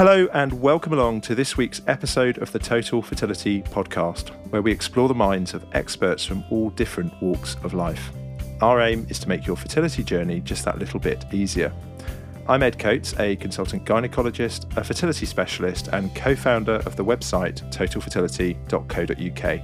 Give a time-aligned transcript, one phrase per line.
[0.00, 4.72] Hello, and welcome along to this week's episode of the Total Fertility Podcast, where we
[4.72, 8.10] explore the minds of experts from all different walks of life.
[8.62, 11.70] Our aim is to make your fertility journey just that little bit easier.
[12.48, 17.60] I'm Ed Coates, a consultant gynecologist, a fertility specialist, and co founder of the website
[17.70, 19.60] totalfertility.co.uk,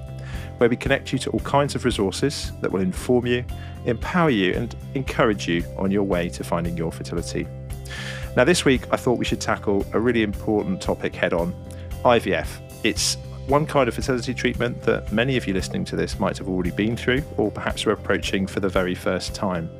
[0.58, 3.42] where we connect you to all kinds of resources that will inform you,
[3.86, 7.46] empower you, and encourage you on your way to finding your fertility.
[8.36, 11.54] Now, this week, I thought we should tackle a really important topic head on
[12.04, 12.46] IVF.
[12.84, 13.16] It's
[13.46, 16.70] one kind of fertility treatment that many of you listening to this might have already
[16.70, 19.70] been through, or perhaps are approaching for the very first time.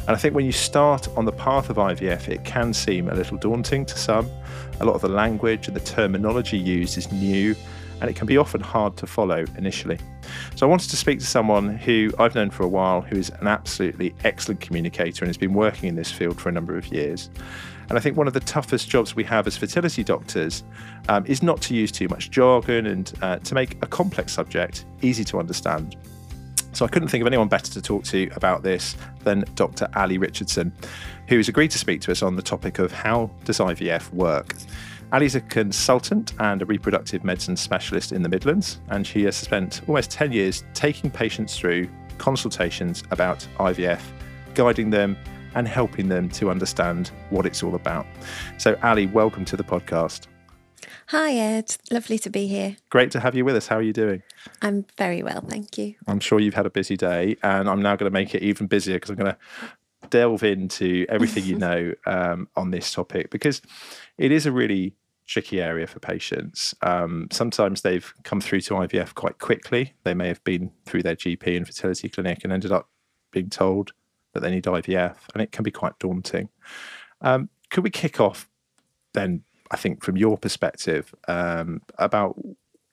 [0.00, 3.14] And I think when you start on the path of IVF, it can seem a
[3.14, 4.28] little daunting to some.
[4.80, 7.54] A lot of the language and the terminology used is new,
[8.00, 9.96] and it can be often hard to follow initially.
[10.56, 13.30] So I wanted to speak to someone who I've known for a while, who is
[13.38, 16.88] an absolutely excellent communicator and has been working in this field for a number of
[16.88, 17.30] years.
[17.88, 20.64] And I think one of the toughest jobs we have as fertility doctors
[21.08, 24.84] um, is not to use too much jargon and uh, to make a complex subject
[25.02, 25.96] easy to understand.
[26.72, 29.88] So I couldn't think of anyone better to talk to about this than Dr.
[29.94, 30.72] Ali Richardson,
[31.28, 34.54] who has agreed to speak to us on the topic of how does IVF work.
[35.12, 39.82] Ali's a consultant and a reproductive medicine specialist in the Midlands, and she has spent
[39.86, 44.00] almost 10 years taking patients through consultations about IVF,
[44.54, 45.18] guiding them
[45.54, 48.06] and helping them to understand what it's all about.
[48.58, 50.26] So, Ali, welcome to the podcast.
[51.08, 51.76] Hi, Ed.
[51.90, 52.76] Lovely to be here.
[52.90, 53.66] Great to have you with us.
[53.66, 54.22] How are you doing?
[54.62, 55.94] I'm very well, thank you.
[56.06, 58.66] I'm sure you've had a busy day, and I'm now going to make it even
[58.66, 59.38] busier because I'm going to
[60.08, 63.62] delve into everything you know um, on this topic because
[64.18, 64.94] it is a really
[65.26, 66.74] tricky area for patients.
[66.82, 69.94] Um, sometimes they've come through to IVF quite quickly.
[70.04, 72.88] They may have been through their GP and fertility clinic and ended up
[73.30, 73.92] being told
[74.32, 76.48] that they need IVF, and it can be quite daunting.
[77.20, 78.48] Um, could we kick off
[79.14, 82.38] then I think, from your perspective um, about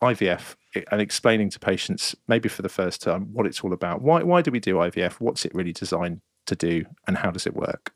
[0.02, 0.56] IVF
[0.92, 4.02] and explaining to patients, maybe for the first time, what it's all about.
[4.02, 5.14] Why, why do we do IVF?
[5.14, 6.86] What's it really designed to do?
[7.06, 7.94] And how does it work?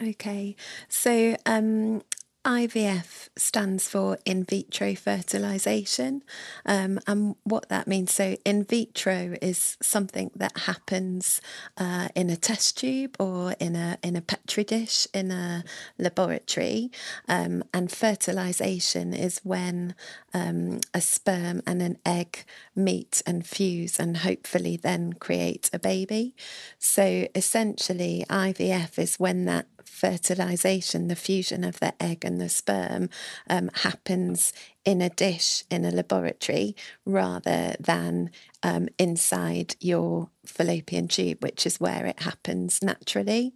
[0.00, 0.54] Okay.
[0.88, 2.02] So, um,
[2.44, 6.22] IVF stands for in vitro fertilization.
[6.64, 11.42] Um, and what that means so, in vitro is something that happens
[11.76, 15.64] uh, in a test tube or in a, in a petri dish in a
[15.98, 16.90] laboratory.
[17.28, 19.94] Um, and fertilization is when
[20.32, 26.34] um, a sperm and an egg meet and fuse and hopefully then create a baby.
[26.78, 33.08] So, essentially, IVF is when that fertilization, the fusion of the egg and the sperm,
[33.48, 34.52] um, happens
[34.84, 36.74] in a dish in a laboratory
[37.04, 38.30] rather than
[38.62, 43.54] um, inside your fallopian tube, which is where it happens naturally.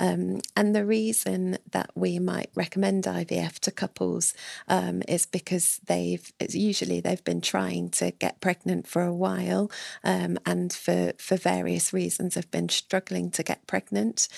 [0.00, 4.32] Um, and the reason that we might recommend IVF to couples
[4.66, 9.70] um, is because they've usually they've been trying to get pregnant for a while,
[10.02, 14.28] um, and for for various reasons have been struggling to get pregnant.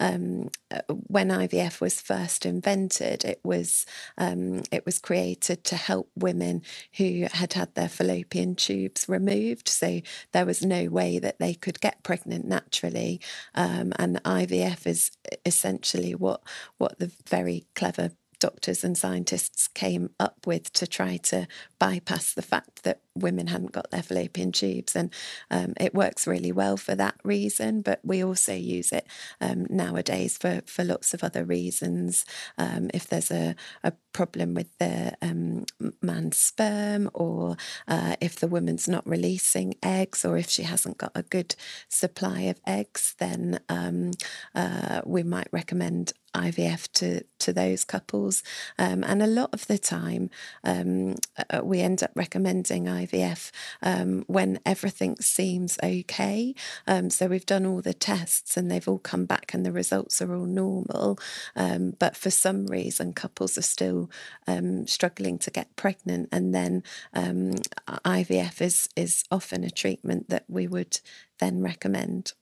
[0.00, 3.86] Um, uh, when IVF was first invented, it was
[4.18, 6.62] um, it was created to help women
[6.96, 10.00] who had had their fallopian tubes removed, so
[10.32, 13.20] there was no way that they could get pregnant naturally,
[13.54, 15.10] um, and IVF is
[15.44, 16.42] essentially what
[16.78, 18.10] what the very clever
[18.42, 21.46] doctors and scientists came up with to try to
[21.78, 24.96] bypass the fact that women hadn't got their fallopian tubes.
[24.96, 25.12] And
[25.48, 29.06] um, it works really well for that reason, but we also use it
[29.40, 32.26] um, nowadays for, for lots of other reasons.
[32.58, 33.54] Um, if there's a,
[33.84, 35.66] a problem with the um,
[36.00, 37.56] man's sperm, or
[37.88, 41.54] uh, if the woman's not releasing eggs, or if she hasn't got a good
[41.88, 44.12] supply of eggs, then um,
[44.54, 48.42] uh, we might recommend IVF to to those couples.
[48.78, 50.30] Um, and a lot of the time,
[50.64, 51.16] um,
[51.50, 53.50] uh, we end up recommending IVF
[53.82, 56.54] um, when everything seems okay.
[56.86, 60.22] Um, so we've done all the tests and they've all come back and the results
[60.22, 61.18] are all normal.
[61.56, 64.01] Um, but for some reason, couples are still
[64.46, 66.82] um, struggling to get pregnant, and then
[67.14, 71.00] IVF is is often a treatment that we would
[71.38, 72.32] then recommend.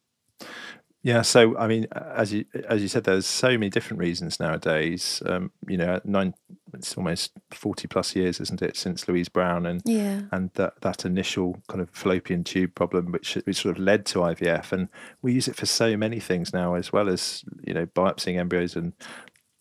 [1.03, 5.23] Yeah, so I mean, as you as you said, there's so many different reasons nowadays.
[5.25, 6.35] Um, you know, nine
[6.75, 10.23] it's almost forty plus years, isn't it, since Louise Brown and yeah.
[10.31, 14.19] and that that initial kind of fallopian tube problem, which which sort of led to
[14.19, 14.89] IVF, and
[15.23, 18.77] we use it for so many things now, as well as you know biopsying embryos
[18.77, 18.93] and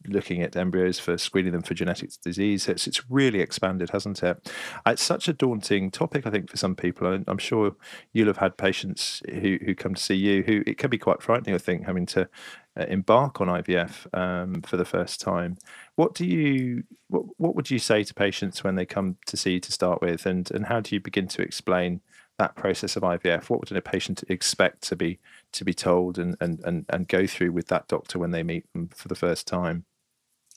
[0.09, 2.67] looking at embryos for screening them for genetic disease.
[2.67, 4.51] It's, it's really expanded, hasn't it?
[4.85, 7.23] It's such a daunting topic, I think, for some people.
[7.27, 7.75] I'm sure
[8.13, 11.21] you'll have had patients who, who come to see you who it can be quite
[11.21, 12.29] frightening, I think, having to
[12.79, 15.57] uh, embark on IVF um, for the first time,
[15.95, 19.53] what do you what, what would you say to patients when they come to see
[19.53, 22.01] you to start with, and and how do you begin to explain
[22.37, 23.49] that process of IVF?
[23.49, 25.19] What would a patient expect to be
[25.53, 28.71] to be told and and and, and go through with that doctor when they meet
[28.73, 29.85] them for the first time?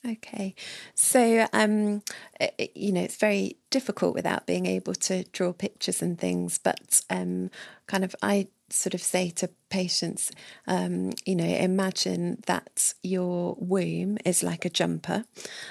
[0.04, 0.56] Okay,
[0.94, 2.02] so um,
[2.40, 7.02] it, you know it's very difficult without being able to draw pictures and things, but
[7.08, 7.50] um,
[7.86, 10.30] kind of I sort of say to patients,
[10.66, 15.24] um, you know, imagine that your womb is like a jumper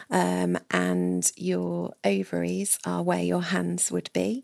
[0.10, 4.44] um, and your ovaries are where your hands would be,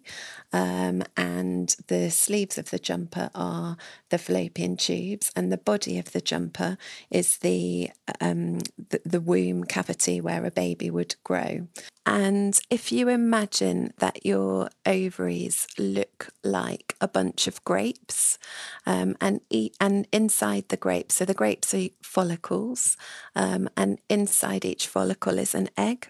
[0.53, 3.77] um, and the sleeves of the jumper are
[4.09, 6.77] the fallopian tubes, and the body of the jumper
[7.09, 7.89] is the,
[8.21, 8.59] um,
[8.91, 11.67] the, the womb cavity where a baby would grow.
[12.05, 18.37] And if you imagine that your ovaries look like a bunch of grapes,
[18.85, 22.97] um, and eat, and inside the grapes, so the grapes are follicles,
[23.35, 26.09] um, and inside each follicle is an egg.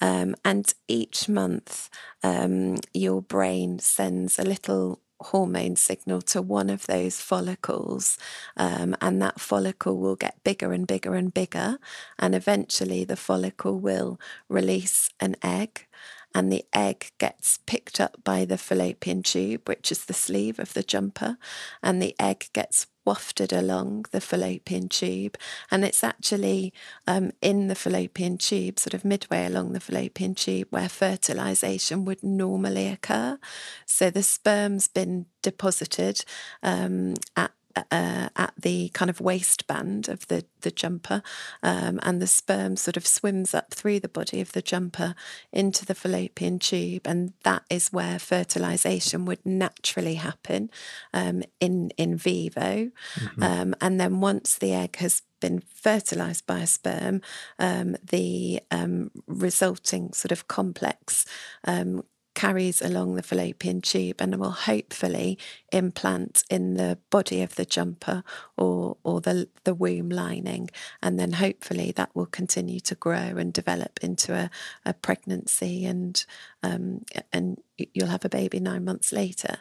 [0.00, 1.88] Um, and each month,
[2.22, 8.18] um, your brain sends a little hormone signal to one of those follicles,
[8.56, 11.78] um, and that follicle will get bigger and bigger and bigger,
[12.18, 14.18] and eventually the follicle will
[14.48, 15.86] release an egg.
[16.34, 20.74] And the egg gets picked up by the fallopian tube, which is the sleeve of
[20.74, 21.38] the jumper,
[21.82, 25.36] and the egg gets wafted along the fallopian tube.
[25.70, 26.72] And it's actually
[27.06, 32.22] um, in the fallopian tube, sort of midway along the fallopian tube, where fertilization would
[32.22, 33.38] normally occur.
[33.86, 36.24] So the sperm's been deposited
[36.62, 41.22] um, at uh, at the kind of waistband of the, the jumper,
[41.62, 45.14] um, and the sperm sort of swims up through the body of the jumper
[45.52, 50.70] into the fallopian tube, and that is where fertilization would naturally happen
[51.12, 52.90] um, in in vivo.
[53.16, 53.42] Mm-hmm.
[53.42, 57.20] Um, and then once the egg has been fertilized by a sperm,
[57.58, 61.26] um, the um, resulting sort of complex
[61.64, 62.02] um,
[62.34, 65.38] carries along the fallopian tube and will hopefully
[65.72, 68.22] implant in the body of the jumper
[68.56, 70.70] or or the the womb lining.
[71.02, 74.50] And then hopefully that will continue to grow and develop into a,
[74.84, 76.24] a pregnancy and
[76.62, 79.58] um, and you'll have a baby nine months later.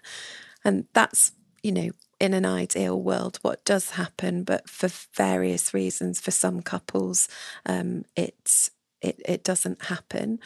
[0.65, 6.19] And that's you know in an ideal world what does happen but for various reasons
[6.19, 7.27] for some couples
[7.65, 8.69] um, it's
[9.01, 10.39] it, it doesn't happen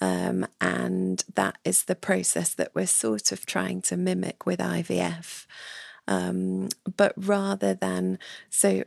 [0.00, 5.46] um, and that is the process that we're sort of trying to mimic with IVF.
[6.08, 8.18] Um, but rather than,
[8.48, 8.84] so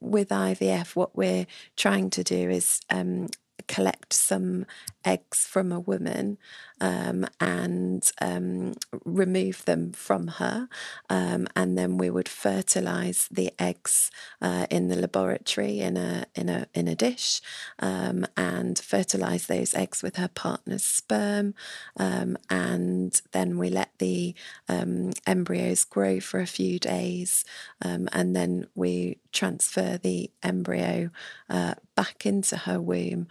[0.00, 1.46] with IVF, what we're
[1.76, 3.28] trying to do is um,
[3.68, 4.66] collect some
[5.08, 6.36] eggs from a woman
[6.82, 8.74] um, and um,
[9.04, 10.68] remove them from her.
[11.08, 14.10] Um, and then we would fertilize the eggs
[14.42, 17.40] uh, in the laboratory in a, in a, in a dish
[17.78, 21.54] um, and fertilize those eggs with her partner's sperm.
[21.96, 24.34] Um, and then we let the
[24.68, 27.44] um, embryos grow for a few days.
[27.80, 31.10] and then we transfer the embryo
[31.48, 33.26] uh, back into her womb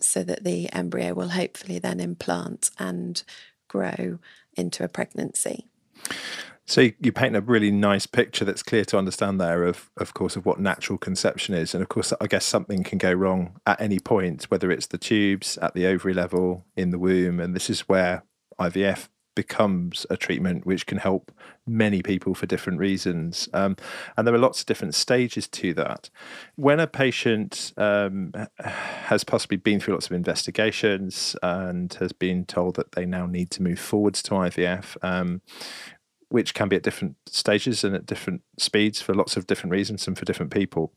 [0.00, 3.22] so that the embryo will hopefully then implant and
[3.68, 4.18] grow
[4.54, 5.66] into a pregnancy.
[6.64, 10.36] So you paint a really nice picture that's clear to understand there of of course
[10.36, 13.80] of what natural conception is and of course I guess something can go wrong at
[13.80, 17.68] any point whether it's the tubes at the ovary level in the womb and this
[17.68, 18.22] is where
[18.60, 21.32] IVF becomes a treatment which can help
[21.66, 23.48] many people for different reasons.
[23.52, 23.76] Um,
[24.16, 26.10] and there are lots of different stages to that.
[26.56, 32.76] When a patient um, has possibly been through lots of investigations and has been told
[32.76, 35.40] that they now need to move forwards to IVF, um,
[36.32, 40.06] which can be at different stages and at different speeds for lots of different reasons
[40.06, 40.92] and for different people.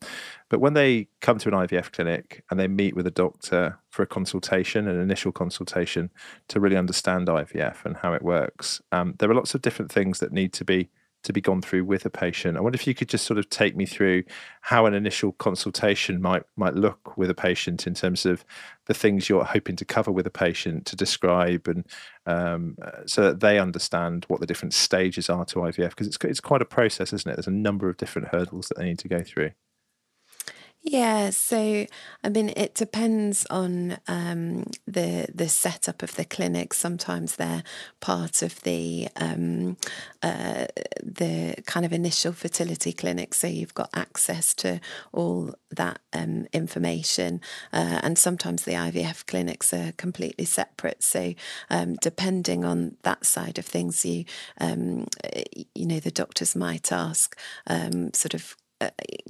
[0.50, 4.04] But when they come to an IVF clinic and they meet with a doctor for
[4.04, 6.10] a consultation, an initial consultation
[6.48, 10.20] to really understand IVF and how it works, um, there are lots of different things
[10.20, 10.90] that need to be
[11.26, 12.58] to be gone through with a patient.
[12.58, 14.24] I wonder if you could just sort of take me through
[14.62, 18.46] how an initial consultation might might look with a patient in terms of
[18.86, 21.86] the things you're hoping to cover with a patient to describe and
[22.26, 26.18] um, uh, so that they understand what the different stages are to IVF because it's
[26.24, 27.36] it's quite a process, isn't it?
[27.36, 29.52] There's a number of different hurdles that they need to go through.
[30.88, 31.88] Yeah, so
[32.24, 36.76] I mean, it depends on um, the the setup of the clinic.
[36.76, 37.64] Sometimes they're
[38.02, 39.78] part of the um,
[40.22, 40.68] uh,
[41.02, 44.80] the kind of initial fertility clinic, so you've got access to
[45.12, 47.42] all that um, information.
[47.74, 51.02] Uh, and sometimes the IVF clinics are completely separate.
[51.02, 51.34] So
[51.72, 54.26] um, depending on that side of things, you
[54.62, 55.08] um,
[55.74, 58.90] you know the doctors might ask um, sort of uh,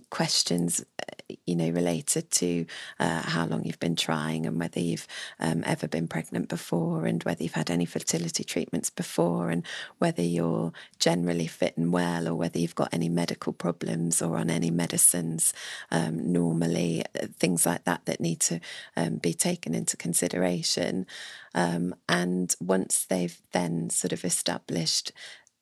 [0.09, 2.65] questions, uh, you know, related to
[2.99, 5.07] uh, how long you've been trying and whether you've
[5.39, 9.63] um, ever been pregnant before and whether you've had any fertility treatments before and
[9.99, 14.49] whether you're generally fit and well or whether you've got any medical problems or on
[14.49, 15.53] any medicines
[15.91, 18.59] um, normally, uh, things like that that need to
[18.97, 21.05] um, be taken into consideration.
[21.53, 25.11] Um, and once they've then sort of established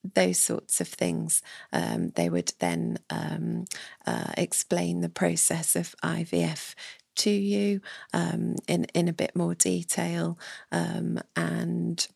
[0.04, 1.42] those sorts of things.
[1.72, 3.66] Um, they would then um,
[4.06, 6.76] uh, explain the process of IVF
[7.16, 7.82] to you
[8.14, 10.38] um, in in a bit more detail
[10.72, 12.08] um, and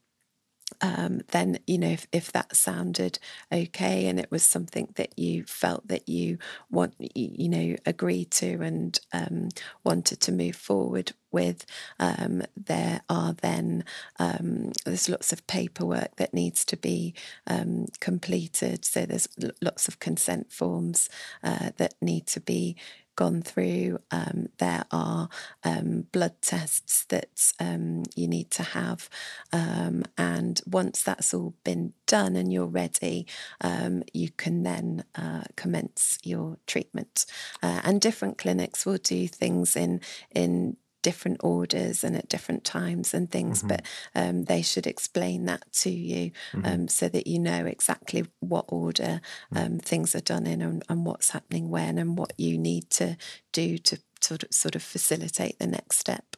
[0.81, 3.19] um, then you know if, if that sounded
[3.51, 6.37] okay and it was something that you felt that you
[6.69, 9.49] want you know agreed to and um,
[9.83, 11.65] wanted to move forward with
[11.99, 13.83] um, there are then
[14.19, 17.13] um, there's lots of paperwork that needs to be
[17.45, 18.85] um, completed.
[18.85, 19.27] So there's
[19.61, 21.09] lots of consent forms
[21.43, 22.75] uh, that need to be
[23.17, 23.99] gone through.
[24.11, 25.27] Um, there are
[25.65, 29.09] um, blood tests that um, you need to have.
[29.51, 33.27] Um, and once that's all been done and you're ready,
[33.59, 37.25] um, you can then uh, commence your treatment.
[37.61, 39.99] Uh, and different clinics will do things in
[40.33, 43.69] in different orders and at different times and things, mm-hmm.
[43.69, 46.65] but um, they should explain that to you mm-hmm.
[46.65, 49.21] um, so that you know exactly what order
[49.53, 49.65] mm.
[49.65, 53.15] um, things are done in and, and, what's happening when and what you need to
[53.53, 56.35] do to sort of, sort of facilitate the next step.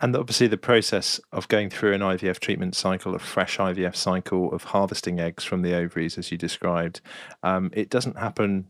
[0.00, 4.52] And obviously, the process of going through an IVF treatment cycle, a fresh IVF cycle
[4.52, 7.00] of harvesting eggs from the ovaries, as you described,
[7.42, 8.68] um, it doesn't happen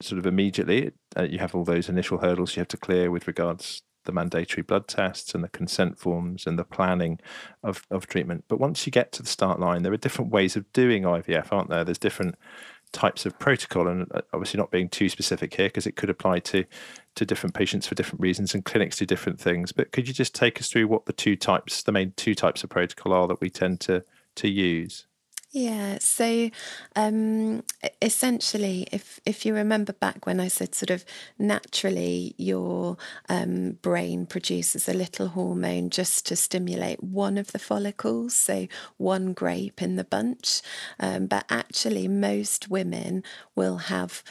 [0.00, 0.92] sort of immediately.
[1.14, 4.62] Uh, you have all those initial hurdles you have to clear with regards the mandatory
[4.62, 7.20] blood tests and the consent forms and the planning
[7.62, 8.44] of, of treatment.
[8.48, 11.52] But once you get to the start line, there are different ways of doing IVF,
[11.52, 11.84] aren't there?
[11.84, 12.36] There's different
[12.92, 16.38] types of protocol, and uh, obviously not being too specific here because it could apply
[16.40, 16.64] to
[17.16, 19.72] to different patients for different reasons, and clinics do different things.
[19.72, 22.62] But could you just take us through what the two types, the main two types
[22.62, 24.04] of protocol are that we tend to
[24.36, 25.05] to use?
[25.58, 26.50] Yeah, so
[26.96, 27.62] um,
[28.02, 31.02] essentially, if if you remember back when I said sort of
[31.38, 32.98] naturally your
[33.30, 38.66] um, brain produces a little hormone just to stimulate one of the follicles, so
[38.98, 40.60] one grape in the bunch,
[41.00, 43.22] um, but actually most women
[43.54, 44.22] will have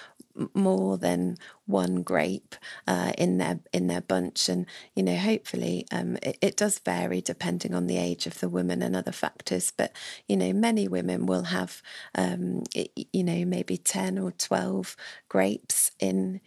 [0.53, 2.55] more than one grape
[2.87, 4.65] uh, in their in their bunch, and
[4.95, 8.81] you know, hopefully, um, it, it, does vary depending on the age of the woman
[8.81, 9.71] and other factors.
[9.75, 9.91] But
[10.27, 11.81] you know, many women will have,
[12.15, 14.95] um, you know, maybe ten or twelve
[15.29, 16.41] grapes in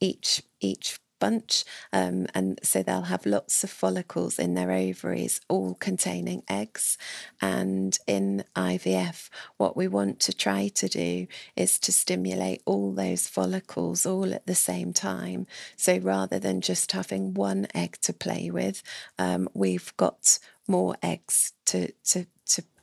[0.00, 1.64] each each bunch.
[1.92, 6.98] Um, and so they'll have lots of follicles in their ovaries, all containing eggs.
[7.40, 13.28] And in IVF, what we want to try to do is to stimulate all those
[13.28, 15.46] follicles all at the same time.
[15.76, 18.82] So rather than just having one egg to play with,
[19.18, 22.39] um, we've got more eggs to, to, to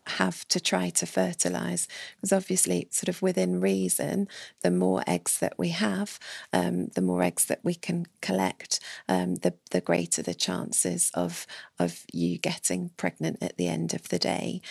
[0.08, 4.28] have to try to fertilize because obviously sort of within reason
[4.62, 6.20] the more eggs that we have
[6.54, 11.46] um, the more eggs that we can collect um, the the greater the chances of
[11.80, 14.62] of you getting pregnant at the end of the day.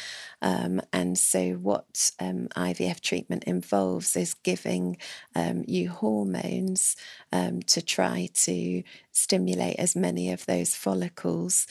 [0.42, 4.96] Um, and so what um, IVF treatment involves is giving
[5.34, 6.96] um, you hormones
[7.32, 11.66] um, to try to stimulate as many of those follicles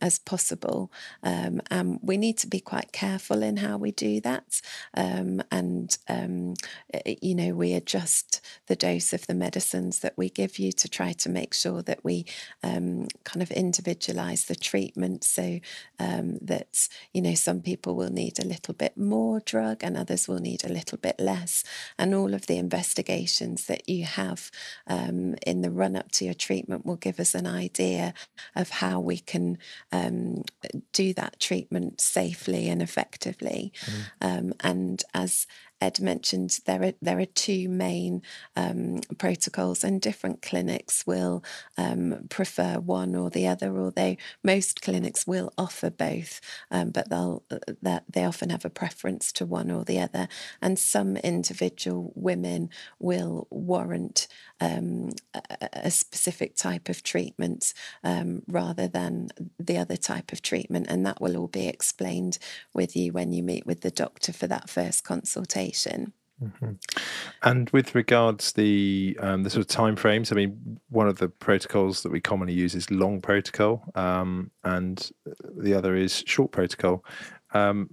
[0.00, 0.90] as possible.
[1.22, 4.62] And we need to be quite careful in how we do that.
[4.94, 6.54] Um, and, um,
[7.20, 11.12] you know, we adjust the dose of the medicines that we give you to try
[11.12, 12.24] to make sure that we
[12.62, 15.60] um, kind of individualize the treatment so
[15.98, 20.26] um, that, you know, some people will need a little bit more drug and others
[20.26, 21.64] will need a little bit less.
[21.98, 24.50] And all of the investigations that you have
[24.86, 28.14] um, in the run up to your treatment will give us an idea
[28.54, 29.58] of how we can
[29.92, 30.44] um,
[30.94, 33.72] do that treatment safely and effectively.
[33.84, 34.02] Mm.
[34.28, 35.46] Um, and as
[35.80, 38.22] Ed mentioned there are there are two main
[38.56, 41.44] um, protocols, and different clinics will
[41.76, 43.76] um, prefer one or the other.
[43.76, 46.40] Although most clinics will offer both,
[46.70, 47.42] um, but they'll
[47.82, 50.28] that they often have a preference to one or the other.
[50.62, 54.28] And some individual women will warrant
[54.60, 59.28] um, a, a, specific type of treatment um, rather than
[59.58, 62.38] the other type of treatment, and that will all be explained
[62.72, 66.12] with you when you meet with the doctor for that first consultation information.
[66.42, 66.72] Mm-hmm.
[67.42, 71.30] And with regards the um, the sort of time frames, I mean, one of the
[71.30, 75.10] protocols that we commonly use is long protocol, um, and
[75.56, 77.04] the other is short protocol.
[77.54, 77.88] Um,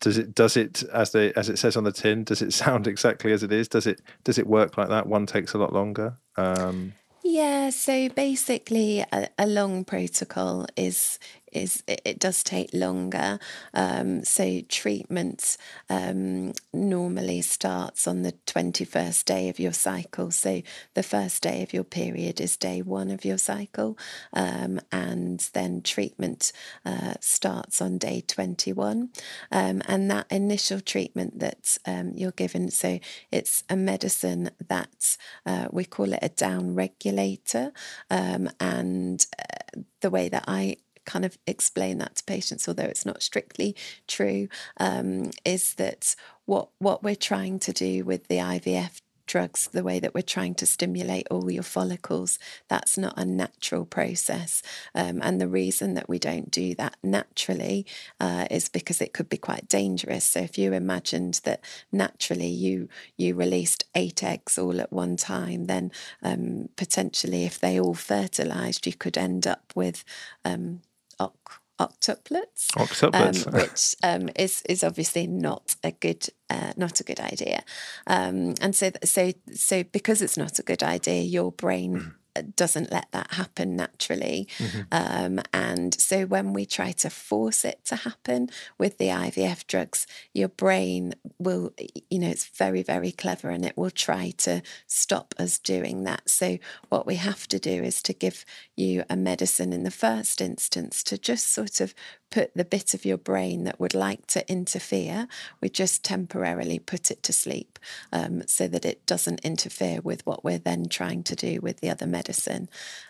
[0.00, 2.22] does it does it as they as it says on the tin?
[2.22, 3.66] Does it sound exactly as it is?
[3.66, 5.08] Does it does it work like that?
[5.08, 6.18] One takes a lot longer.
[6.36, 6.92] Um,
[7.24, 11.18] yeah, so basically, a, a long protocol is
[11.58, 13.38] is it, it does take longer.
[13.74, 15.56] Um, so treatment
[15.90, 20.30] um, normally starts on the 21st day of your cycle.
[20.30, 20.62] So
[20.94, 23.98] the first day of your period is day one of your cycle,
[24.32, 26.52] um, and then treatment
[26.84, 29.10] uh, starts on day 21.
[29.50, 32.98] Um, and that initial treatment that um, you're given, so
[33.30, 37.72] it's a medicine that uh, we call it a down regulator,
[38.10, 40.76] um, and uh, the way that I
[41.08, 43.74] kind of explain that to patients, although it's not strictly
[44.06, 49.84] true, um, is that what what we're trying to do with the IVF drugs the
[49.84, 52.38] way that we're trying to stimulate all your follicles.
[52.66, 54.62] That's not a natural process.
[54.94, 57.86] Um, and the reason that we don't do that naturally
[58.18, 60.24] uh, is because it could be quite dangerous.
[60.24, 61.62] So if you imagined that
[61.92, 67.78] naturally you you released eight eggs all at one time, then um, potentially if they
[67.78, 70.04] all fertilized, you could end up with
[70.44, 70.80] um,
[71.18, 73.46] octuplets, octuplets.
[73.46, 77.62] Um, which um, is is obviously not a good uh, not a good idea.
[78.06, 83.10] Um, and so so so because it's not a good idea, your brain doesn't let
[83.12, 84.48] that happen naturally.
[84.58, 84.80] Mm-hmm.
[84.92, 90.06] Um, and so when we try to force it to happen with the IVF drugs,
[90.32, 91.72] your brain will,
[92.10, 96.28] you know, it's very, very clever and it will try to stop us doing that.
[96.28, 98.44] So what we have to do is to give
[98.76, 101.94] you a medicine in the first instance to just sort of
[102.30, 105.26] put the bit of your brain that would like to interfere,
[105.60, 107.78] we just temporarily put it to sleep
[108.12, 111.90] um, so that it doesn't interfere with what we're then trying to do with the
[111.90, 112.27] other medicine.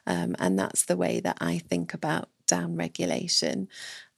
[0.07, 3.69] Um, and that's the way that I think about down regulation.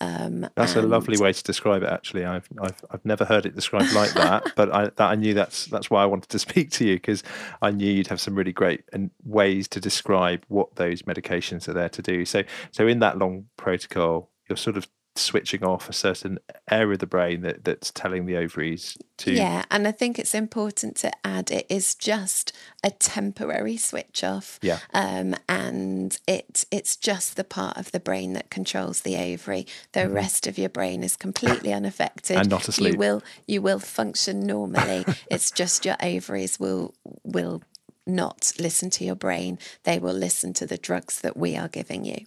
[0.01, 1.91] Um, that's a lovely way to describe it.
[1.91, 5.35] Actually, I've I've, I've never heard it described like that, but I that I knew
[5.35, 7.23] that's that's why I wanted to speak to you because
[7.61, 11.75] I knew you'd have some really great and ways to describe what those medications are
[11.75, 12.25] there to do.
[12.25, 16.39] So so in that long protocol, you're sort of switching off a certain
[16.71, 20.35] area of the brain that, that's telling the ovaries to yeah and i think it's
[20.35, 22.53] important to add it is just
[22.85, 24.79] a temporary switch off yeah.
[24.95, 29.67] um, and it it's just the part of the brain that controls the ovary.
[29.93, 30.15] The mm-hmm.
[30.15, 32.37] rest of your brain is completely unaffected.
[32.37, 32.95] And not asleep.
[32.95, 35.05] you will you will function normally.
[35.31, 36.95] It's just your ovaries will
[37.25, 37.63] will
[38.07, 39.59] not listen to your brain.
[39.85, 42.27] They will listen to the drugs that we are giving you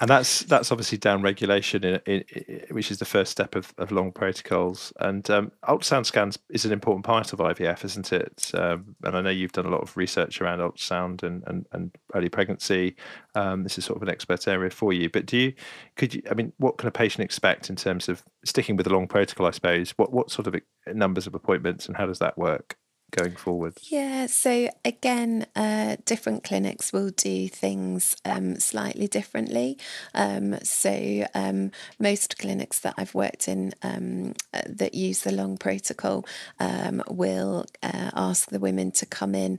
[0.00, 3.72] and that's that's obviously down regulation, in, in, in, which is the first step of,
[3.78, 4.92] of long protocols.
[5.00, 8.50] And um, ultrasound scans is an important part of IVF, isn't it?
[8.54, 11.90] Um, and I know you've done a lot of research around ultrasound and, and, and
[12.14, 12.96] early pregnancy.
[13.34, 15.08] Um, this is sort of an expert area for you.
[15.10, 15.52] But do you
[15.96, 16.22] could you?
[16.30, 19.46] I mean, what can a patient expect in terms of sticking with the long protocol?
[19.46, 19.90] I suppose.
[19.92, 20.56] What what sort of
[20.92, 22.76] numbers of appointments and how does that work?
[23.12, 23.74] Going forward?
[23.82, 29.78] Yeah, so again, uh, different clinics will do things um, slightly differently.
[30.14, 35.58] Um, so um, most clinics that I've worked in um, uh, that use the long
[35.58, 36.24] protocol
[36.58, 39.58] um, will uh, ask the women to come in.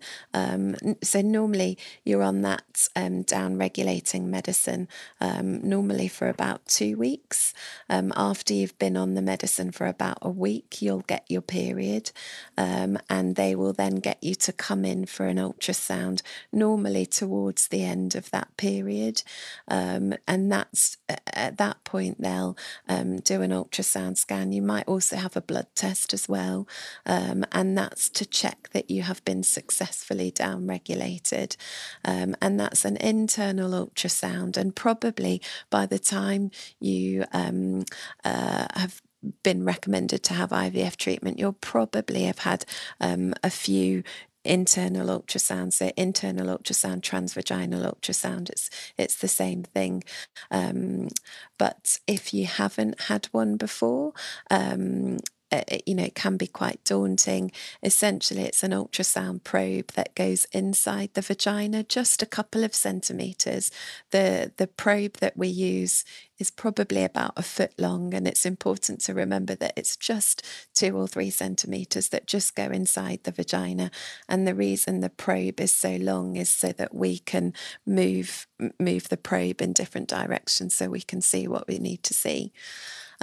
[1.04, 2.90] So normally you're on that
[3.26, 4.88] down regulating medicine
[5.22, 7.54] normally for about two weeks.
[7.90, 12.12] after you've been on the medicine for about a week, you'll get your period,
[12.58, 16.22] and they will then get you to come in for an ultrasound,
[16.54, 19.22] normally towards the end of that period.
[19.68, 20.96] Um, and that's
[21.28, 22.56] at that point, they'll
[22.88, 24.54] um, do an ultrasound scan.
[24.54, 26.66] You might also have a blood test as well.
[27.06, 31.58] Um, and that's to check that you have been successfully down regulated.
[32.06, 34.56] Um, and that's an internal ultrasound.
[34.56, 37.84] And probably by the time you um,
[38.24, 39.02] uh, have
[39.44, 42.66] been recommended to have IVF treatment, you'll probably have had
[43.00, 44.04] um, a few
[44.46, 48.50] internal ultrasound so internal ultrasound transvaginal ultrasound.
[48.50, 50.04] It's it's the same thing.
[50.52, 51.10] Um,
[51.58, 54.14] but if you haven't had one before
[54.50, 55.20] um,
[55.54, 57.52] Uh, you know, it can be quite daunting.
[57.84, 63.70] Essentially, it's an ultrasound probe that goes inside the vagina, just a couple of centimeters.
[64.10, 66.06] The the probe that we use
[66.40, 70.98] is probably about a foot long, and it's important to remember that it's just two
[70.98, 73.92] or three centimeters that just go inside the vagina.
[74.28, 77.54] And the reason the probe is so long is so that we can
[77.86, 78.48] move
[78.80, 82.52] move the probe in different directions, so we can see what we need to see.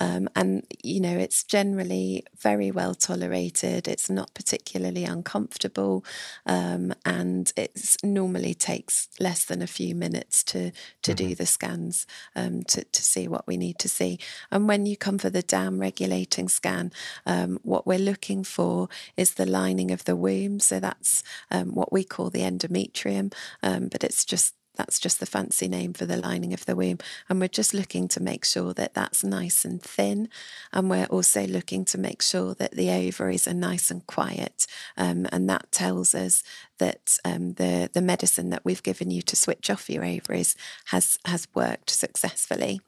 [0.01, 3.87] Um, and, you know, it's generally very well tolerated.
[3.87, 6.05] It's not particularly uncomfortable.
[6.47, 11.29] Um, and it normally takes less than a few minutes to, to mm-hmm.
[11.29, 14.19] do the scans um, to, to see what we need to see.
[14.51, 16.93] And when you come for the down regulating scan,
[17.27, 20.61] um, what we're looking for is the lining of the womb.
[20.61, 23.33] So that's um, what we call the endometrium,
[23.63, 26.97] um, but it's just that's just the fancy name for the lining of the womb.
[27.29, 30.31] And we're just looking to make sure that that's nice and thin.
[30.73, 34.67] And we're also looking to make sure that the ovaries are nice and quiet.
[34.97, 36.43] Um, and that tells us
[36.81, 41.19] that um, the, the medicine that we've given you to switch off your ovaries has,
[41.25, 42.81] has worked successfully.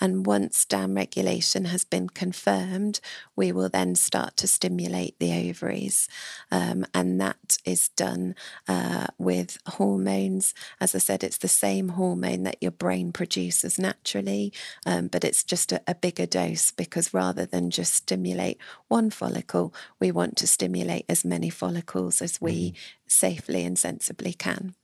[0.00, 3.00] And once down regulation has been confirmed,
[3.36, 6.08] we will then start to stimulate the ovaries.
[6.50, 8.34] Um, and that is done
[8.66, 10.54] uh, with hormones.
[10.80, 14.52] As I said, it's the same hormone that your brain produces naturally,
[14.86, 19.74] um, but it's just a, a bigger dose because rather than just stimulate one follicle,
[20.00, 22.76] we want to stimulate as many follicles as we mm-hmm.
[23.24, 24.74] Safely and sensibly can.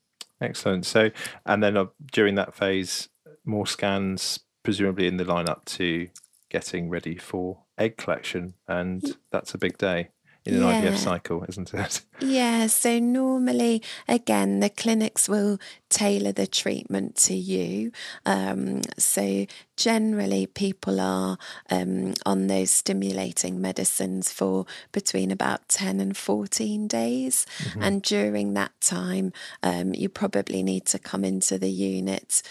[0.40, 0.86] Excellent.
[0.86, 1.10] So,
[1.44, 3.10] and then uh, during that phase,
[3.44, 6.08] more scans presumably in the lineup to
[6.48, 10.08] getting ready for egg collection, and that's a big day
[10.50, 10.90] in an yeah.
[10.90, 12.02] IVF cycle, isn't it?
[12.20, 15.58] Yeah, so normally, again, the clinics will
[15.88, 17.92] tailor the treatment to you.
[18.26, 21.38] Um, so generally, people are
[21.70, 27.46] um, on those stimulating medicines for between about 10 and 14 days.
[27.58, 27.82] Mm-hmm.
[27.82, 29.32] And during that time,
[29.62, 32.42] um, you probably need to come into the unit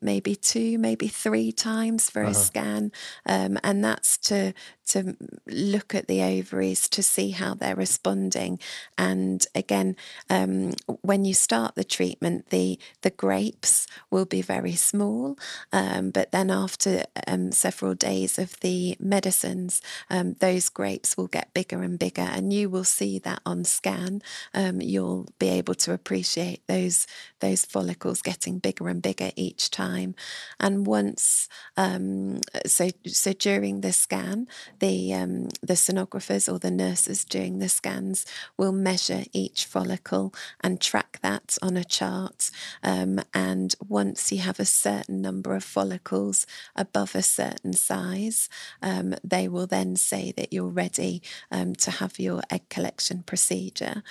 [0.00, 2.30] maybe two, maybe three times for uh-huh.
[2.30, 2.92] a scan,
[3.24, 4.52] um, and that's to
[4.86, 8.58] to look at the ovaries to see how they're responding.
[8.96, 9.96] And again,
[10.30, 10.72] um,
[11.02, 15.38] when you start the treatment, the the grapes will be very small,
[15.72, 21.52] um, but then after um, several days of the medicines, um, those grapes will get
[21.54, 24.22] bigger and bigger, and you will see that on scan.
[24.54, 27.06] Um, you'll be able to appreciate those
[27.40, 30.14] those follicles getting bigger and bigger each time.
[30.60, 34.48] And once, um, so so during the scan,
[34.80, 40.80] the um, the sonographers or the nurses doing the scans will measure each follicle and
[40.80, 42.50] track that on a chart.
[42.82, 48.48] Um, and once you have a certain number of follicles above a certain size,
[48.82, 54.02] um, they will then say that you're ready um, to have your egg collection procedure.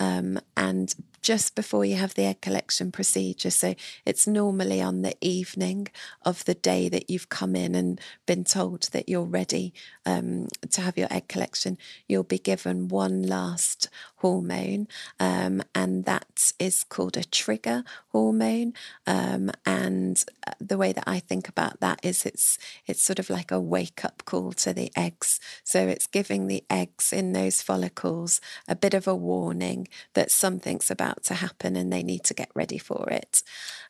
[0.00, 0.94] Um, and
[1.24, 3.50] just before you have the egg collection procedure.
[3.50, 5.88] So it's normally on the evening
[6.22, 9.72] of the day that you've come in and been told that you're ready
[10.04, 11.78] um, to have your egg collection.
[12.06, 14.88] You'll be given one last hormone,
[15.20, 18.72] um, and that is called a trigger hormone.
[19.06, 23.30] Um, and uh, the way that I think about that is it's it's sort of
[23.30, 25.40] like a wake up call to the eggs.
[25.62, 30.90] So it's giving the eggs in those follicles a bit of a warning that something's
[30.90, 33.42] about about to happen and they need to get ready for it.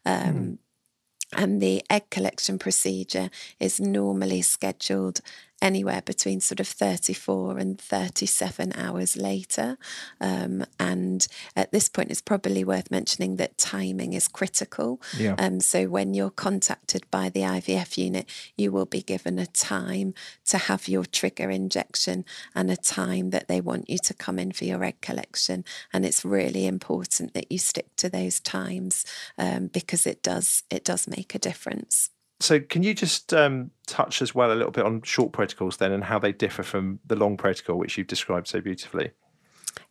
[0.04, 0.58] Um, mm.
[1.36, 5.20] And the egg collection procedure is normally scheduled
[5.64, 9.78] anywhere between sort of 34 and 37 hours later.
[10.20, 15.00] Um, and at this point, it's probably worth mentioning that timing is critical.
[15.16, 15.36] Yeah.
[15.38, 20.12] Um, so when you're contacted by the IVF unit, you will be given a time
[20.46, 24.52] to have your trigger injection and a time that they want you to come in
[24.52, 25.64] for your egg collection.
[25.94, 29.06] And it's really important that you stick to those times
[29.38, 32.10] um, because it does it does make a difference.
[32.40, 35.92] So, can you just um, touch as well a little bit on short protocols then
[35.92, 39.12] and how they differ from the long protocol, which you've described so beautifully?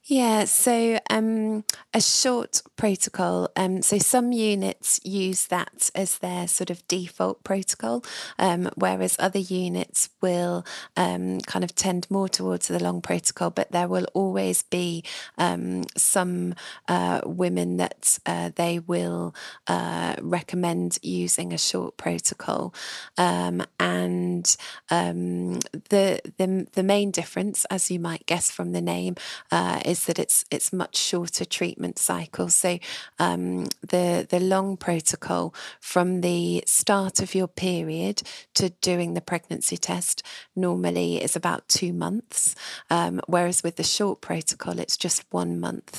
[0.06, 1.64] Yeah, so um,
[1.94, 3.50] a short protocol.
[3.56, 8.04] Um, so some units use that as their sort of default protocol,
[8.38, 10.66] um, whereas other units will
[10.98, 13.50] um, kind of tend more towards the long protocol.
[13.50, 15.06] But there will always be
[15.38, 16.56] um, some
[16.90, 19.34] uh, women that uh, they will
[19.68, 22.74] uh, recommend using a short protocol,
[23.18, 24.54] um, and
[24.90, 29.16] the the the main difference, as you might guess from the name,
[29.52, 32.50] uh, is that it's it's much shorter treatment cycle.
[32.50, 32.72] So
[33.20, 38.18] um, the the long protocol from the start of your period
[38.56, 40.24] to doing the pregnancy test
[40.56, 42.56] normally is about two months,
[42.90, 45.96] um, whereas with the short protocol it's just one month.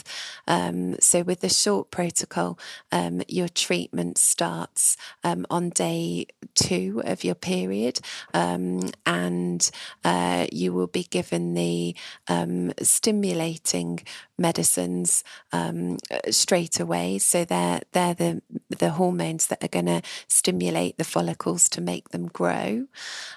[0.57, 2.59] Um, so with the short protocol,
[2.91, 4.97] um, your treatment starts
[5.29, 7.97] um, on day two of your period,
[8.43, 9.61] um, and
[10.05, 11.95] uh, you will be given the
[12.83, 15.97] stimulating stimulating medicines um,
[16.31, 17.19] straight away.
[17.19, 22.09] So they're they're the the hormones that are going to stimulate the follicles to make
[22.09, 22.87] them grow.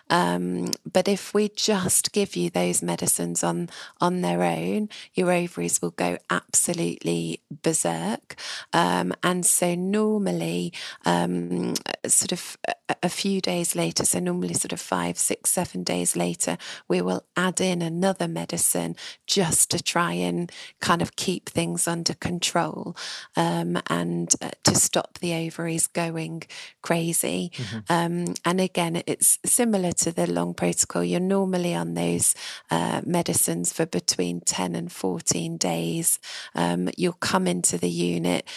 [0.10, 3.70] Um, but if we just give you those medicines on
[4.02, 8.36] on their own, your ovaries will go absolutely berserk.
[8.74, 10.74] Um, and so normally,
[11.06, 11.76] um,
[12.08, 12.58] sort of
[13.04, 16.58] a few days later, so normally sort of five, six, seven days later,
[16.88, 18.96] we will add in another medicine
[19.28, 20.37] just to try and
[20.80, 22.96] kind of keep things under control
[23.36, 26.44] um, and uh, to stop the ovaries going
[26.82, 27.52] crazy.
[27.56, 27.80] Mm-hmm.
[27.90, 31.04] Um, and again, it's similar to the long protocol.
[31.04, 32.36] You're normally on those
[32.70, 36.20] uh, medicines for between 10 and 14 days.
[36.56, 38.48] Um, you'll come into the unit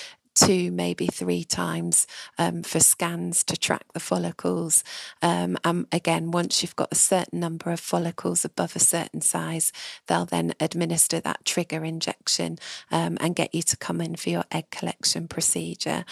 [0.41, 2.07] two, maybe three times
[2.39, 4.83] um, for scans to track the follicles.
[5.21, 9.71] Um, and again, once you've got a certain number of follicles above a certain size,
[10.07, 12.59] they'll then administer that trigger injection
[12.91, 16.05] um, and get you to come in for your egg collection procedure.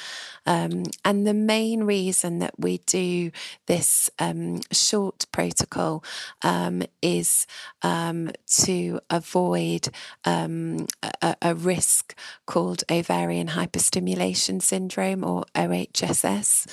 [0.44, 3.30] Um, and the main reason that we do
[3.66, 6.04] this um, short protocol
[6.42, 7.46] um, is
[7.82, 9.88] to avoid
[10.24, 10.86] a,
[11.40, 12.14] a risk
[12.46, 16.66] called ovarian hyperstimulation syndrome or OHSS.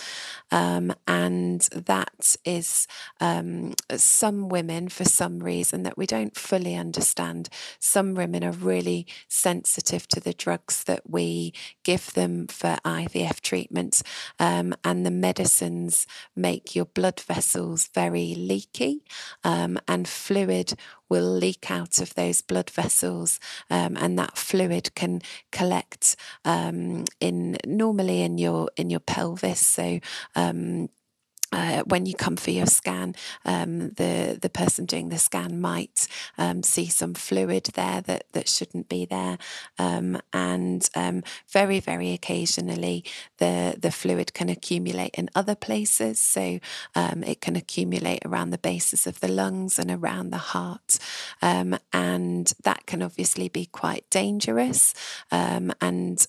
[0.51, 2.88] Um, and that is
[3.19, 9.08] um, some women, for some reason that we don't fully understand, some women are really
[9.27, 11.53] sensitive to the drugs that we
[11.84, 14.03] give them for IVF treatments.
[14.39, 19.03] Um, and the medicines make your blood vessels very leaky
[19.43, 20.73] um, and fluid
[21.09, 23.39] will leak out of those blood vessels,
[23.69, 29.59] um, and that fluid can collect um, in normally in your in your pelvis.
[29.65, 29.99] So
[30.35, 30.89] um,
[31.55, 33.15] uh, when you come for your scan,
[33.45, 36.05] um, the the person doing the scan might
[36.37, 39.37] um, see some fluid there that that shouldn't be there,
[39.79, 43.05] um, and um, very very occasionally
[43.37, 46.19] the the fluid can accumulate in other places.
[46.19, 46.59] So
[46.93, 50.99] um, it can accumulate around the bases of the lungs and around the heart,
[51.41, 54.93] um, and that can obviously be quite dangerous.
[55.31, 56.27] and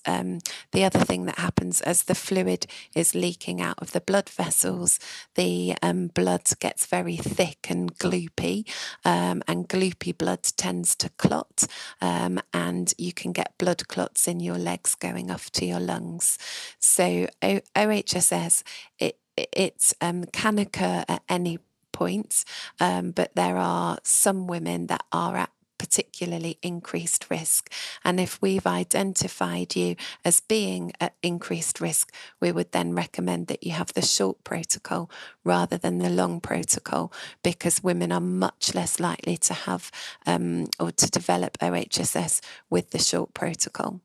[0.71, 4.99] the other thing that happens as the fluid is leaking out of the blood vessels
[5.35, 8.67] the um, blood gets very thick and gloopy,
[9.05, 11.65] um, and gloopy blood tends to clot,
[12.01, 16.37] um, and you can get blood clots in your legs going off to your lungs.
[16.79, 18.63] So o- OHSS
[18.99, 21.59] it it um, can occur at any
[21.91, 22.43] point,
[22.79, 27.71] um, but there are some women that are at particularly increased risk.
[28.03, 33.63] And if we've identified you as being at increased risk, we would then recommend that
[33.63, 35.09] you have the short protocol
[35.43, 37.11] rather than the long protocol
[37.43, 39.91] because women are much less likely to have
[40.25, 44.01] um, or to develop OHSS with the short protocol.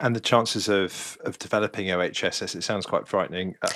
[0.00, 3.56] And the chances of of developing OHSS, it sounds quite frightening.
[3.60, 3.68] Uh,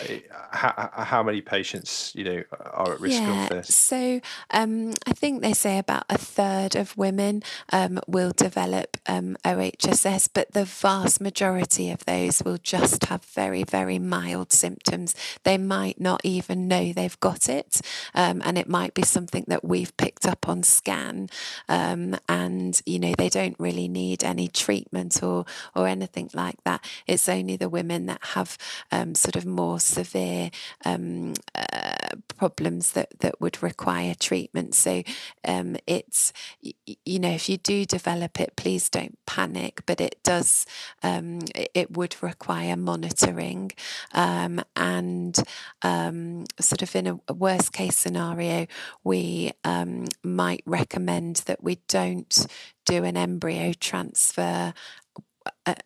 [0.52, 3.74] how, how, many patients, you know, are at risk yeah, of this?
[3.74, 9.37] So um, I think they say about a third of women um, will develop um,
[9.44, 15.16] OHSS, but the vast majority of those will just have very, very mild symptoms.
[15.42, 17.80] They might not even know they've got it,
[18.14, 21.30] um, and it might be something that we've picked up on scan,
[21.68, 26.62] um, and you know they don't really need any treatment or or anything anything like
[26.64, 26.85] that.
[27.07, 28.59] It's only the women that have
[28.90, 30.51] um, sort of more severe
[30.85, 34.75] um, uh, problems that, that would require treatment.
[34.75, 35.03] So
[35.46, 40.66] um, it's, you know, if you do develop it, please don't panic, but it does,
[41.03, 43.72] um, it would require monitoring.
[44.12, 45.38] Um, and
[45.83, 48.66] um, sort of in a, a worst case scenario,
[49.05, 49.53] we
[50.22, 52.46] might recommend that we don't
[52.85, 54.75] do an embryo transfer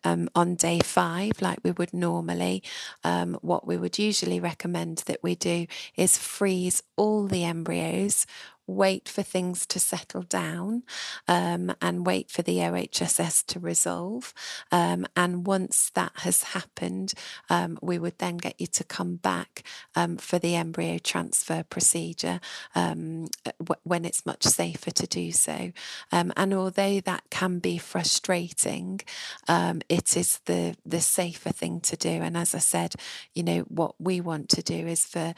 [0.03, 2.63] um, on day five, like we would normally,
[3.03, 8.25] um, what we would usually recommend that we do is freeze all the embryos
[8.67, 10.83] wait for things to settle down
[11.27, 14.33] um, and wait for the OHSS to resolve.
[14.71, 17.13] Um, and once that has happened,
[17.49, 19.63] um, we would then get you to come back
[19.95, 22.39] um, for the embryo transfer procedure
[22.75, 23.27] um,
[23.59, 25.71] w- when it's much safer to do so.
[26.11, 28.99] Um, and although that can be frustrating,
[29.47, 32.09] it is the, the safer thing to do.
[32.09, 32.95] And as I said,
[33.33, 35.33] you know, what we want to do is for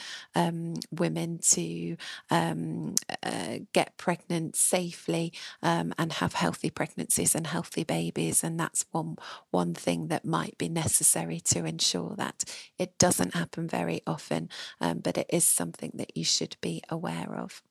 [0.92, 1.98] women to
[3.23, 8.43] uh, get pregnant safely um, and have healthy pregnancies and healthy babies.
[8.43, 9.17] And that's one
[9.51, 12.43] one thing that might be necessary to ensure that
[12.77, 14.49] it doesn't happen very often,
[14.82, 17.62] um, but it is something that you should be aware of.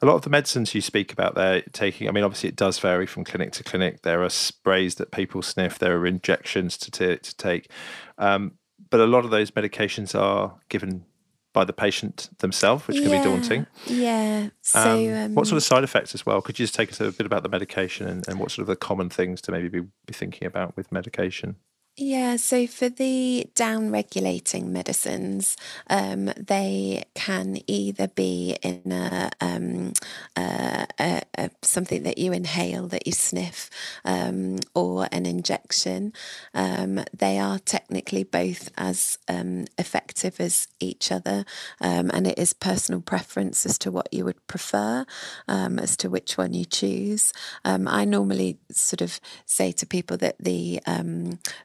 [0.00, 2.78] A lot of the medicines you speak about there taking, I mean, obviously it does
[2.80, 4.02] vary from clinic to clinic.
[4.02, 7.70] There are sprays that people sniff, there are injections to, t- to take.
[8.18, 8.54] Um,
[8.90, 11.04] but a lot of those medications are given
[11.52, 13.66] by the patient themselves, which can yeah, be daunting.
[13.86, 14.48] Yeah.
[14.62, 16.40] So, um, um, what sort of side effects as well?
[16.40, 18.66] Could you just take us a bit about the medication and, and what sort of
[18.68, 21.56] the common things to maybe be, be thinking about with medication?
[21.94, 25.58] Yeah, so for the down regulating medicines,
[25.90, 29.92] um, they can either be in a, um,
[30.34, 33.68] uh, a, a, something that you inhale, that you sniff,
[34.06, 36.14] um, or an injection.
[36.54, 41.44] Um, they are technically both as um, effective as each other,
[41.78, 45.04] um, and it is personal preference as to what you would prefer,
[45.46, 47.34] as to which one you choose.
[47.64, 50.80] I normally sort of say to people that the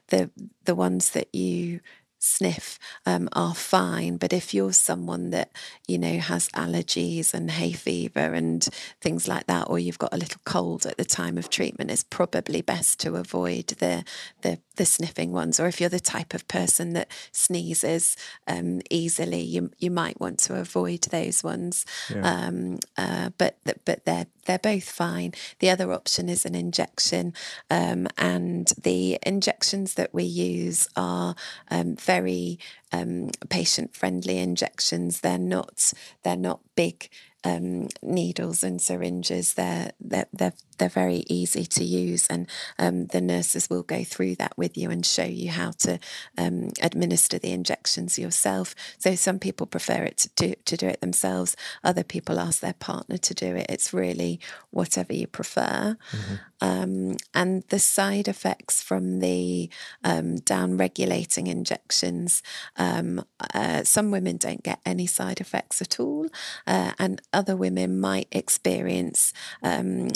[0.08, 0.30] the the
[0.64, 1.80] the ones that you
[2.18, 4.16] sniff um, are fine.
[4.16, 5.52] But if you're someone that,
[5.86, 8.66] you know, has allergies and hay fever and
[9.00, 12.04] things like that, or you've got a little cold at the time of treatment, it's
[12.04, 14.04] probably best to avoid the,
[14.42, 15.60] the, the sniffing ones.
[15.60, 20.38] Or if you're the type of person that sneezes um, easily, you, you might want
[20.40, 21.84] to avoid those ones.
[22.08, 22.22] Yeah.
[22.22, 25.34] Um, uh, but, but they're, they're both fine.
[25.58, 27.34] The other option is an injection.
[27.70, 31.34] Um, and the injections that we use are
[31.70, 32.58] um, very
[32.92, 35.20] um, patient friendly injections.
[35.20, 37.10] They're not they're not big
[37.44, 39.54] um, needles and syringes.
[39.54, 44.36] They're, they're, they're, they're very easy to use, and um, the nurses will go through
[44.36, 45.98] that with you and show you how to
[46.36, 48.74] um, administer the injections yourself.
[48.98, 51.56] So some people prefer it to do, to do it themselves.
[51.84, 53.66] Other people ask their partner to do it.
[53.68, 55.96] It's really whatever you prefer.
[56.10, 56.34] Mm-hmm.
[56.60, 59.70] Um, and the side effects from the
[60.02, 62.42] um, down regulating injections,
[62.76, 66.28] um, uh, some women don't get any side effects at all,
[66.66, 70.08] uh, and other women might experience um,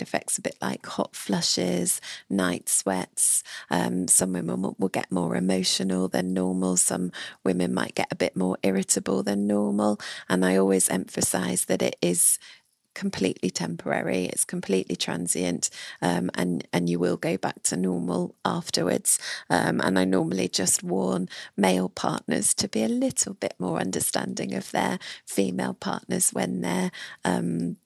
[0.00, 3.42] side effects a bit like hot flushes, night sweats.
[3.70, 6.76] Um, some women will, will, get more emotional than normal.
[6.76, 7.12] Some
[7.44, 9.98] women might get a bit more irritable than normal.
[10.28, 12.38] And I always emphasize that it is
[12.94, 14.24] completely temporary.
[14.26, 15.70] It's completely transient,
[16.02, 19.18] um, and and you will go back to normal afterwards.
[19.48, 24.54] Um, and I normally just warn male partners to be a little bit more understanding
[24.54, 26.90] of their female partners when they're.
[27.24, 27.76] Um,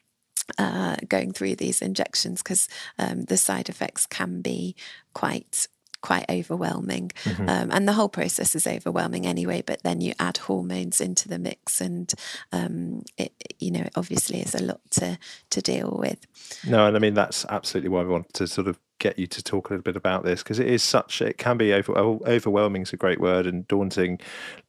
[0.59, 4.75] uh, going through these injections because um, the side effects can be
[5.13, 5.69] quite
[6.05, 7.11] quite overwhelming.
[7.25, 7.49] Mm-hmm.
[7.49, 11.39] Um, and the whole process is overwhelming anyway, but then you add hormones into the
[11.39, 12.13] mix and
[12.53, 16.27] um, it, you know, it obviously is a lot to, to deal with.
[16.69, 19.43] No, and I mean, that's absolutely why we want to sort of get you to
[19.43, 22.83] talk a little bit about this because it is such it can be over, overwhelming
[22.83, 24.21] is a great word and daunting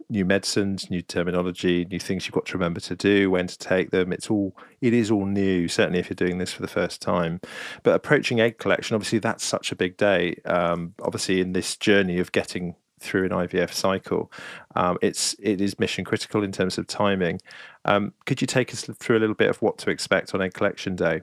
[0.09, 3.91] new medicines new terminology new things you've got to remember to do when to take
[3.91, 7.01] them it's all it is all new certainly if you're doing this for the first
[7.01, 7.39] time
[7.83, 12.19] but approaching egg collection obviously that's such a big day um, obviously in this journey
[12.19, 14.31] of getting through an IVF cycle.
[14.75, 17.39] Um, it's it is mission critical in terms of timing.
[17.83, 20.53] Um, could you take us through a little bit of what to expect on egg
[20.53, 21.21] collection day?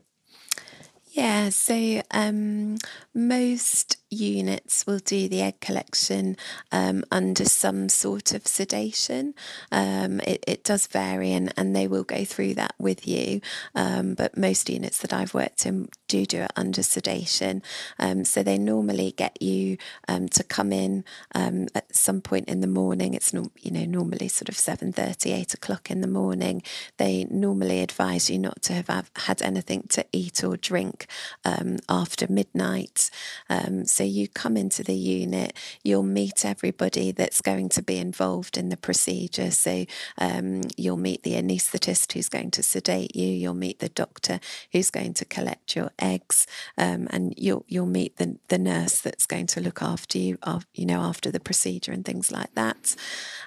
[1.14, 2.76] Yeah, so um,
[3.14, 6.36] most units will do the egg collection
[6.70, 9.34] um, under some sort of sedation.
[9.70, 13.40] Um, it, it, does vary and, and they will go through that with you,
[13.74, 17.62] um, but most units that I've worked in do do it under sedation.
[17.98, 22.60] Um, so they normally get you um, to come in um, at some point in
[22.60, 23.14] the morning.
[23.14, 26.62] It's no, you know normally sort of 7.30, 8 o'clock in the morning.
[26.98, 31.06] They normally advise you not to have had anything to eat or drink
[31.88, 33.01] after midnight.
[33.84, 38.58] So so you come into the unit, you'll meet everybody that's going to be involved
[38.58, 39.52] in the procedure.
[39.52, 39.84] So
[40.18, 44.40] um, you'll meet the anaesthetist who's going to sedate you, you'll meet the doctor
[44.72, 49.24] who's going to collect your eggs, um, and you'll you'll meet the, the nurse that's
[49.24, 50.36] going to look after you,
[50.74, 52.96] you know, after the procedure and things like that.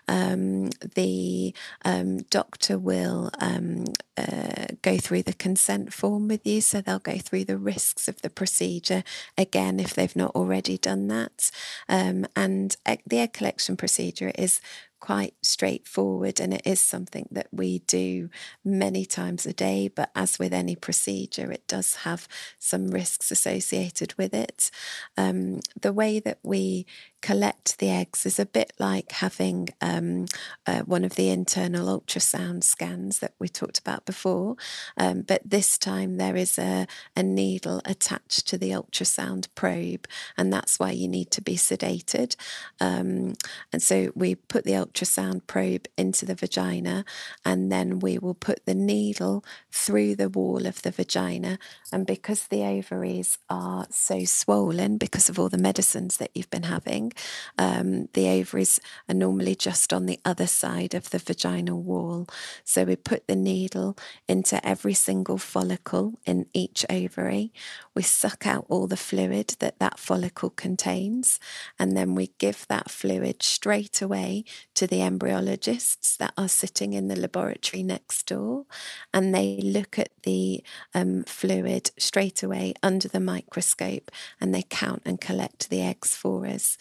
[0.08, 6.80] Um, the um, doctor will um, uh, go through the consent form with you, so
[6.80, 9.04] they'll go through the risks of the procedure
[9.48, 11.52] again if they've not already done that.
[11.88, 14.60] Um, and the egg collection procedure is
[15.00, 18.28] quite straightforward and it is something that we do
[18.64, 19.88] many times a day.
[19.88, 22.28] But as with any procedure, it does have
[22.58, 24.72] some risks associated with it.
[25.16, 26.88] Um, the way that we
[27.26, 30.28] collect the eggs is a bit like having um,
[30.68, 34.56] uh, one of the internal ultrasound scans that we talked about before.
[34.96, 36.86] Um, but this time there is a,
[37.16, 40.08] a needle attached to the ultrasound probe,
[40.38, 42.36] and that's why you need to be sedated.
[42.80, 43.34] Um,
[43.74, 47.06] and so we put the ultrasound probe into the vagina,
[47.44, 51.58] and then we will put the needle through the wall of the vagina.
[51.92, 56.70] And because the ovaries are so swollen because of all the medicines that you've been
[56.76, 57.14] having,
[57.58, 62.28] um, the ovaries are normally just on the other side of the vaginal wall.
[62.64, 63.98] So we put the needle
[64.28, 67.52] into every single follicle in each ovary.
[67.94, 71.40] We suck out all the fluid that that follicle contains,
[71.80, 74.44] and then we give that fluid straight away
[74.76, 78.66] to the embryologists that are sitting in the laboratory next door,
[79.14, 80.64] and they look at the
[80.94, 86.46] um, fluid straight away under the microscope and they count and collect the eggs for
[86.46, 86.78] us.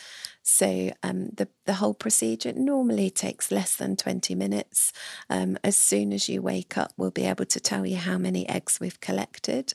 [0.46, 4.92] So um, the the whole procedure normally takes less than twenty minutes.
[5.30, 8.46] Um, as soon as you wake up, we'll be able to tell you how many
[8.46, 9.72] eggs we've collected,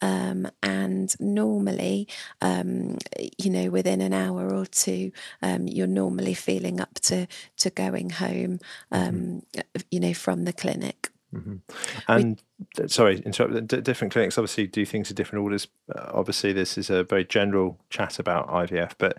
[0.00, 2.08] um, and normally,
[2.40, 2.96] um,
[3.36, 5.12] you know, within an hour or two,
[5.42, 7.26] um, you're normally feeling up to
[7.58, 8.58] to going home,
[8.90, 9.40] mm-hmm.
[9.90, 11.10] you know, from the clinic.
[11.34, 11.56] Mm-hmm.
[12.08, 12.42] And
[12.78, 13.66] we, sorry, interrupt.
[13.66, 15.68] D- different clinics obviously do things in different orders.
[15.94, 19.18] Uh, obviously, this is a very general chat about IVF, but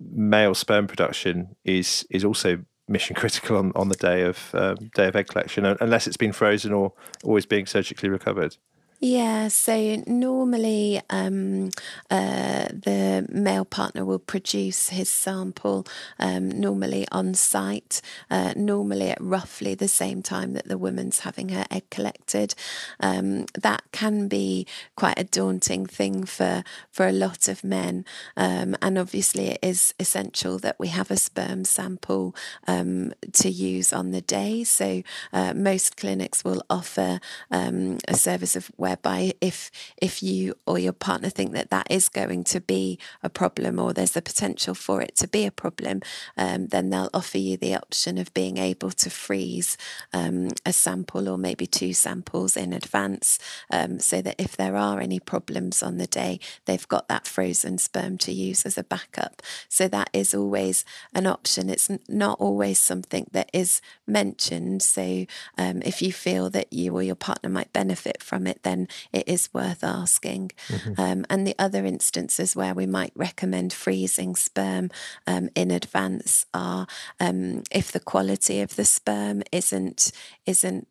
[0.00, 5.08] male sperm production is is also mission critical on, on the day of um, day
[5.08, 6.92] of egg collection, unless it's been frozen or
[7.24, 8.56] always being surgically recovered.
[9.00, 11.70] Yeah, so normally um,
[12.10, 15.86] uh, the male partner will produce his sample
[16.18, 21.50] um, normally on site, uh, normally at roughly the same time that the woman's having
[21.50, 22.56] her egg collected.
[22.98, 28.04] Um, that can be quite a daunting thing for, for a lot of men,
[28.36, 32.34] um, and obviously it is essential that we have a sperm sample
[32.66, 34.64] um, to use on the day.
[34.64, 40.78] So uh, most clinics will offer um, a service of whereby if if you or
[40.78, 44.74] your partner think that that is going to be a problem or there's the potential
[44.74, 46.00] for it to be a problem,
[46.36, 49.76] um, then they'll offer you the option of being able to freeze
[50.12, 53.38] um, a sample or maybe two samples in advance,
[53.70, 57.76] um, so that if there are any problems on the day, they've got that frozen
[57.78, 59.42] sperm to use as a backup.
[59.68, 60.84] So that is always
[61.14, 61.68] an option.
[61.68, 64.82] It's not always something that is mentioned.
[64.82, 65.26] So
[65.58, 68.77] um, if you feel that you or your partner might benefit from it, then
[69.12, 70.52] it is worth asking.
[70.68, 71.00] Mm-hmm.
[71.00, 74.90] Um, and the other instances where we might recommend freezing sperm
[75.26, 76.86] um, in advance are
[77.18, 80.12] um, if the quality of the sperm isn't
[80.46, 80.86] isn't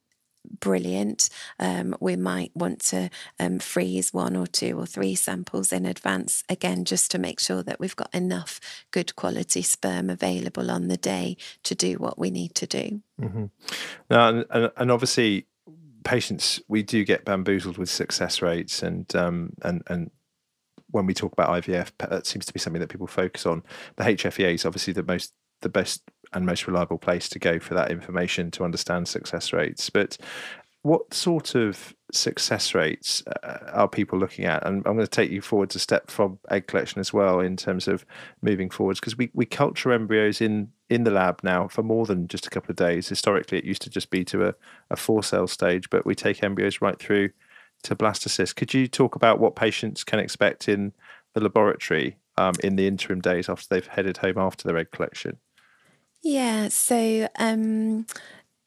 [0.59, 1.29] brilliant.
[1.59, 3.09] Um, we might want to
[3.39, 7.63] um, freeze one or two or three samples in advance, again, just to make sure
[7.63, 8.59] that we've got enough
[8.91, 13.01] good quality sperm available on the day to do what we need to do.
[13.21, 13.45] Mm-hmm.
[14.09, 15.47] Now, and, and obviously,
[16.03, 20.11] patients we do get bamboozled with success rates and um, and and
[20.91, 23.63] when we talk about IVF, that seems to be something that people focus on.
[23.97, 26.01] The HFEA is obviously the most the best
[26.33, 29.89] and most reliable place to go for that information to understand success rates.
[29.89, 30.17] But
[30.87, 34.65] what sort of success rates uh, are people looking at?
[34.65, 37.57] And I'm going to take you forwards a step from egg collection as well in
[37.57, 38.05] terms of
[38.41, 42.29] moving forwards because we, we culture embryos in in the lab now for more than
[42.29, 43.09] just a couple of days.
[43.09, 44.53] Historically, it used to just be to a,
[44.89, 47.29] a four cell stage, but we take embryos right through
[47.83, 48.55] to blastocyst.
[48.55, 50.93] Could you talk about what patients can expect in
[51.33, 55.37] the laboratory um, in the interim days after they've headed home after their egg collection?
[56.23, 58.05] Yeah, so um,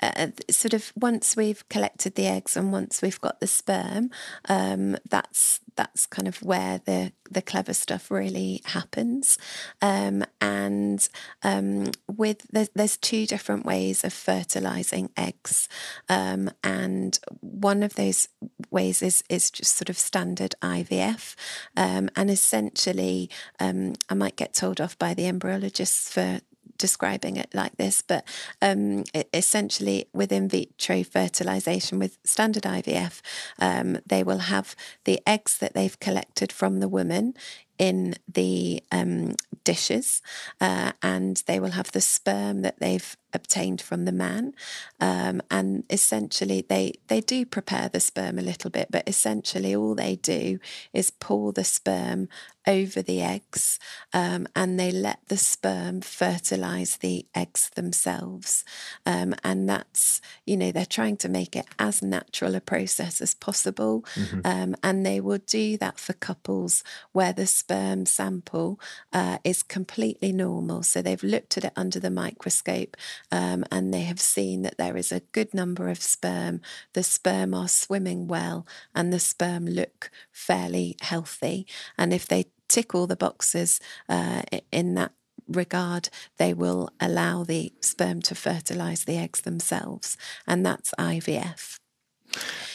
[0.02, 4.10] uh, sort of once we've collected the eggs and once we've got the sperm,
[4.48, 9.38] um, that's that's kind of where the the clever stuff really happens.
[9.80, 11.08] Um, and
[11.42, 15.68] um, with there's, there's two different ways of fertilizing eggs,
[16.08, 18.28] um, and one of those
[18.70, 21.34] ways is is just sort of standard IVF,
[21.76, 26.40] um, and essentially um, I might get told off by the embryologists for
[26.80, 28.24] describing it like this, but
[28.60, 33.20] um, essentially with in vitro fertilization with standard IVF,
[33.58, 34.74] um, they will have
[35.04, 37.34] the eggs that they've collected from the woman
[37.80, 40.20] in the um, dishes,
[40.60, 44.52] uh, and they will have the sperm that they've obtained from the man.
[45.00, 49.94] Um, and essentially, they, they do prepare the sperm a little bit, but essentially, all
[49.94, 50.58] they do
[50.92, 52.28] is pour the sperm
[52.66, 53.78] over the eggs
[54.12, 58.64] um, and they let the sperm fertilize the eggs themselves.
[59.06, 63.34] Um, and that's, you know, they're trying to make it as natural a process as
[63.34, 64.04] possible.
[64.14, 64.40] Mm-hmm.
[64.44, 68.80] Um, and they will do that for couples where the sperm sperm sample
[69.12, 70.82] uh, is completely normal.
[70.82, 72.96] So they've looked at it under the microscope
[73.30, 76.62] um, and they have seen that there is a good number of sperm.
[76.94, 81.64] The sperm are swimming well and the sperm look fairly healthy.
[81.96, 84.42] And if they tick all the boxes uh,
[84.72, 85.12] in that
[85.46, 86.08] regard,
[86.38, 90.16] they will allow the sperm to fertilize the eggs themselves,
[90.46, 91.78] and that's IVF.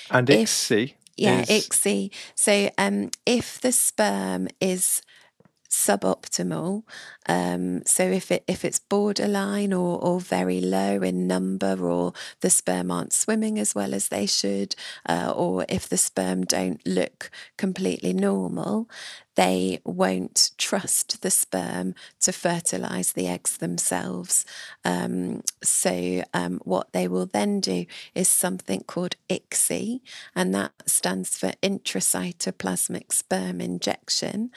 [0.10, 0.96] And ICSI.
[1.16, 1.68] Yeah, is...
[1.68, 2.12] ICSI.
[2.36, 5.02] So um, if the sperm is
[5.76, 6.84] suboptimal.
[7.28, 12.50] Um, so if it if it's borderline or or very low in number, or the
[12.50, 14.76] sperm aren't swimming as well as they should,
[15.08, 18.88] uh, or if the sperm don't look completely normal,
[19.36, 24.46] they won't trust the sperm to fertilize the eggs themselves.
[24.86, 30.00] Um, so, um, what they will then do is something called ICSI,
[30.36, 34.52] and that stands for intracytoplasmic sperm injection.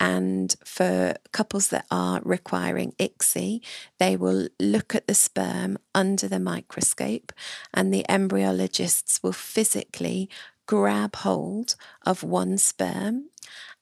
[0.00, 3.60] And for couples that are requiring ICSI,
[3.98, 7.32] they will look at the sperm under the microscope,
[7.74, 10.28] and the embryologists will physically
[10.66, 11.74] grab hold
[12.06, 13.30] of one sperm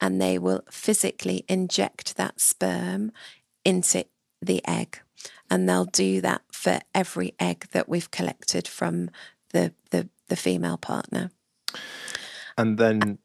[0.01, 3.13] and they will physically inject that sperm
[3.65, 4.05] into
[4.41, 5.01] the egg.
[5.51, 9.11] And they'll do that for every egg that we've collected from
[9.53, 11.31] the, the, the female partner.
[12.57, 13.19] And then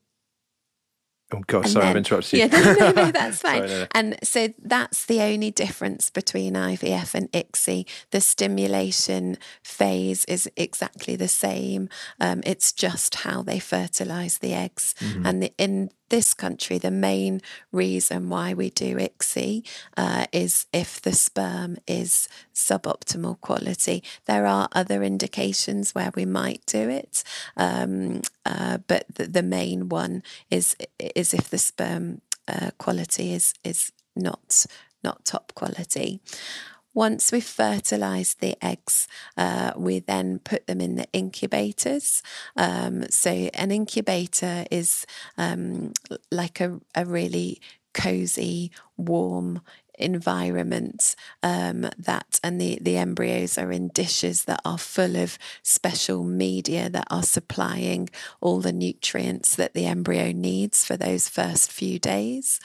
[1.34, 2.40] Oh God, sorry, then, I've interrupted you.
[2.40, 3.68] Yeah, no, no, no that's fine.
[3.68, 3.88] sorry, no, no.
[3.92, 7.88] And so that's the only difference between IVF and ICSI.
[8.12, 11.90] The stimulation phase is exactly the same.
[12.20, 14.94] Um, it's just how they fertilize the eggs.
[15.00, 15.26] Mm-hmm.
[15.26, 17.42] And the, in this country, the main
[17.72, 24.04] reason why we do ICSI uh, is if the sperm is suboptimal quality.
[24.26, 27.24] There are other indications where we might do it,
[27.56, 33.54] um, uh, but the, the, main one is is if the sperm uh, quality is
[33.64, 34.66] is not
[35.04, 36.20] not top quality.
[36.94, 42.22] Once we've fertilized the eggs, uh, we then put them in the incubators.
[42.58, 45.06] Um, so, an incubator is
[45.38, 45.94] um,
[46.32, 47.62] like a, a really
[47.94, 49.62] cozy, warm
[50.02, 56.24] environment um, that and the, the embryos are in dishes that are full of special
[56.24, 58.10] media that are supplying
[58.42, 62.60] all the nutrients that the embryo needs for those first few days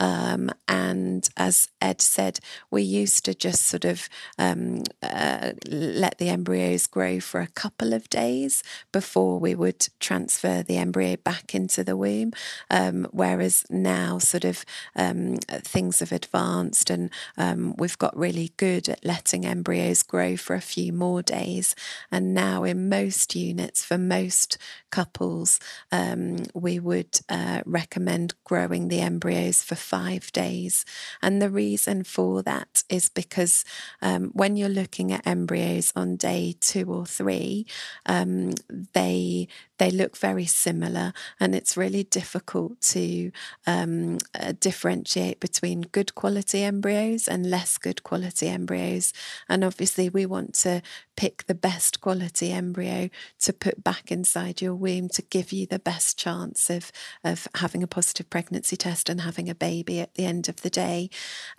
[0.00, 2.40] um, and as Ed said,
[2.70, 7.92] we used to just sort of um, uh, let the embryos grow for a couple
[7.92, 12.32] of days before we would transfer the embryo back into the womb.
[12.70, 14.64] Um, whereas now, sort of
[14.96, 20.54] um, things have advanced and um, we've got really good at letting embryos grow for
[20.54, 21.74] a few more days.
[22.10, 24.58] And now, in most units, for most
[24.90, 25.60] couples,
[25.92, 30.84] um, we would uh, recommend growing the embryos for five days.
[31.22, 33.64] And the reason for that is because
[34.02, 37.66] um, when you're looking at embryos on day two or three,
[38.06, 38.52] um,
[38.94, 43.30] they they look very similar, and it's really difficult to
[43.66, 49.12] um, uh, differentiate between good quality embryos and less good quality embryos.
[49.48, 50.82] And obviously, we want to
[51.16, 53.08] pick the best quality embryo
[53.40, 57.82] to put back inside your womb to give you the best chance of of having
[57.82, 61.10] a positive pregnancy test and having a baby at the end of the day.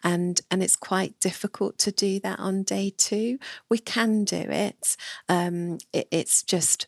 [0.04, 3.40] And and it's quite difficult to do that on day two.
[3.70, 4.96] We can do it.
[5.28, 6.88] Um, it it's just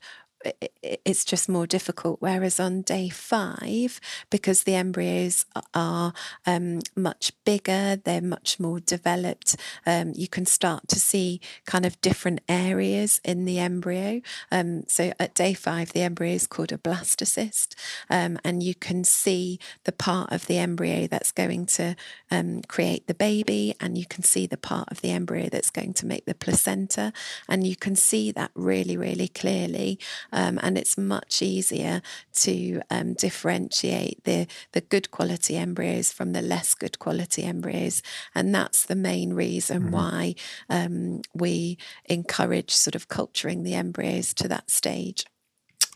[0.81, 2.21] it's just more difficult.
[2.21, 6.13] Whereas on day five, because the embryos are
[6.45, 11.99] um, much bigger, they're much more developed, um, you can start to see kind of
[12.01, 14.21] different areas in the embryo.
[14.51, 17.75] Um, so at day five, the embryo is called a blastocyst,
[18.09, 21.95] um, and you can see the part of the embryo that's going to
[22.29, 25.93] um, create the baby, and you can see the part of the embryo that's going
[25.93, 27.11] to make the placenta,
[27.49, 29.99] and you can see that really, really clearly
[30.37, 36.43] um, and it's much easier to um, differentiate the the good quality embryos from the
[36.43, 38.03] less good quality embryos,
[38.35, 39.91] and that's the main reason mm-hmm.
[39.91, 40.35] why
[40.69, 45.25] um, we encourage sort of culturing the embryos to that stage.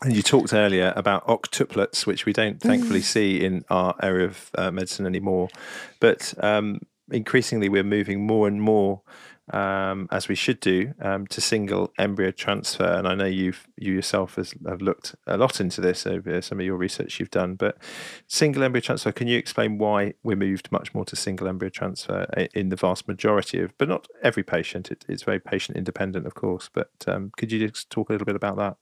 [0.02, 3.04] And you talked earlier about octuplets, which we don't thankfully mm.
[3.04, 5.48] see in our area of uh, medicine anymore.
[6.00, 6.80] But um,
[7.12, 9.02] increasingly, we're moving more and more
[9.52, 12.84] um, as we should do, um, to single embryo transfer.
[12.84, 16.58] And I know you've you yourself has, have looked a lot into this over some
[16.60, 17.54] of your research you've done.
[17.54, 17.76] But
[18.26, 22.26] single embryo transfer, can you explain why we moved much more to single embryo transfer
[22.54, 24.90] in the vast majority of, but not every patient?
[24.90, 26.70] It, it's very patient independent, of course.
[26.72, 28.76] But um, could you just talk a little bit about that?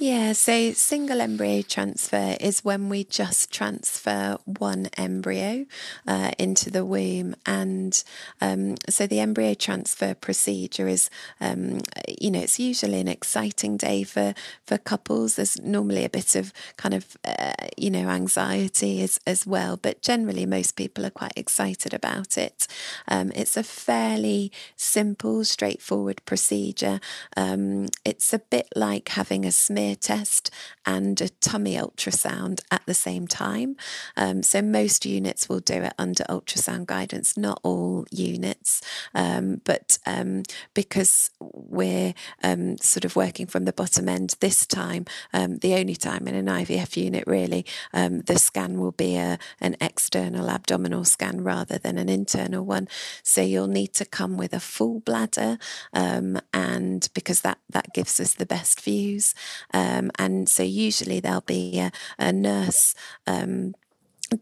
[0.00, 5.66] Yeah, so single embryo transfer is when we just transfer one embryo
[6.06, 7.34] uh, into the womb.
[7.44, 8.00] And
[8.40, 11.80] um, so the embryo transfer procedure is, um,
[12.16, 14.34] you know, it's usually an exciting day for,
[14.64, 15.34] for couples.
[15.34, 20.00] There's normally a bit of kind of, uh, you know, anxiety as, as well, but
[20.00, 22.68] generally most people are quite excited about it.
[23.08, 27.00] Um, it's a fairly simple, straightforward procedure.
[27.36, 30.50] Um, it's a bit like having a smear test
[30.86, 33.76] and a tummy ultrasound at the same time.
[34.16, 38.80] Um, so most units will do it under ultrasound guidance, not all units,
[39.14, 40.42] um, but um,
[40.74, 45.96] because we're um, sort of working from the bottom end this time, um, the only
[45.96, 51.04] time in an IVF unit really, um, the scan will be a, an external abdominal
[51.04, 52.88] scan rather than an internal one.
[53.22, 55.58] So you'll need to come with a full bladder,
[55.92, 59.34] and because that that gives us the best views.
[59.78, 62.94] Um, and so usually there'll be a, a nurse
[63.26, 63.74] um,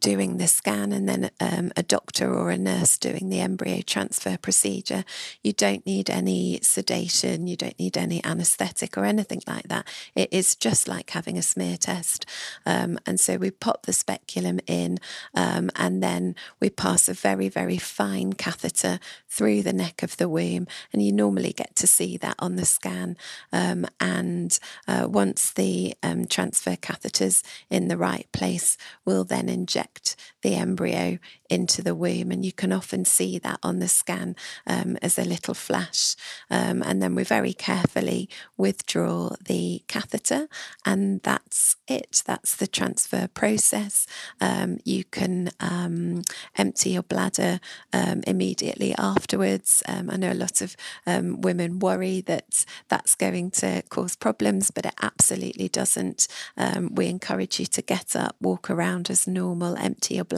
[0.01, 4.37] doing the scan and then um, a doctor or a nurse doing the embryo transfer
[4.37, 5.05] procedure.
[5.43, 9.87] You don't need any sedation, you don't need any anaesthetic or anything like that.
[10.15, 12.27] It is just like having a smear test.
[12.65, 14.99] Um, and so we pop the speculum in
[15.35, 18.99] um, and then we pass a very, very fine catheter
[19.37, 20.67] through the neck of the womb.
[20.93, 23.17] And you normally get to see that on the scan.
[23.53, 24.59] Um, and
[24.89, 30.17] uh, once the um, transfer catheter's in the right place, we'll then inject inject
[30.47, 31.19] the embryo
[31.51, 32.31] into the womb.
[32.31, 36.15] And you can often see that on the scan um, as a little flash.
[36.49, 40.47] Um, and then we very carefully withdraw the catheter,
[40.85, 42.23] and that's it.
[42.25, 44.07] That's the transfer process.
[44.41, 46.23] Um, you can um,
[46.57, 47.59] empty your bladder
[47.93, 49.83] um, immediately afterwards.
[49.89, 50.77] Um, I know a lot of
[51.07, 56.29] women worry that that's going to cause problems, but it absolutely doesn't.
[56.93, 60.36] we encourage you to get up, walk around as normal, empty your bladder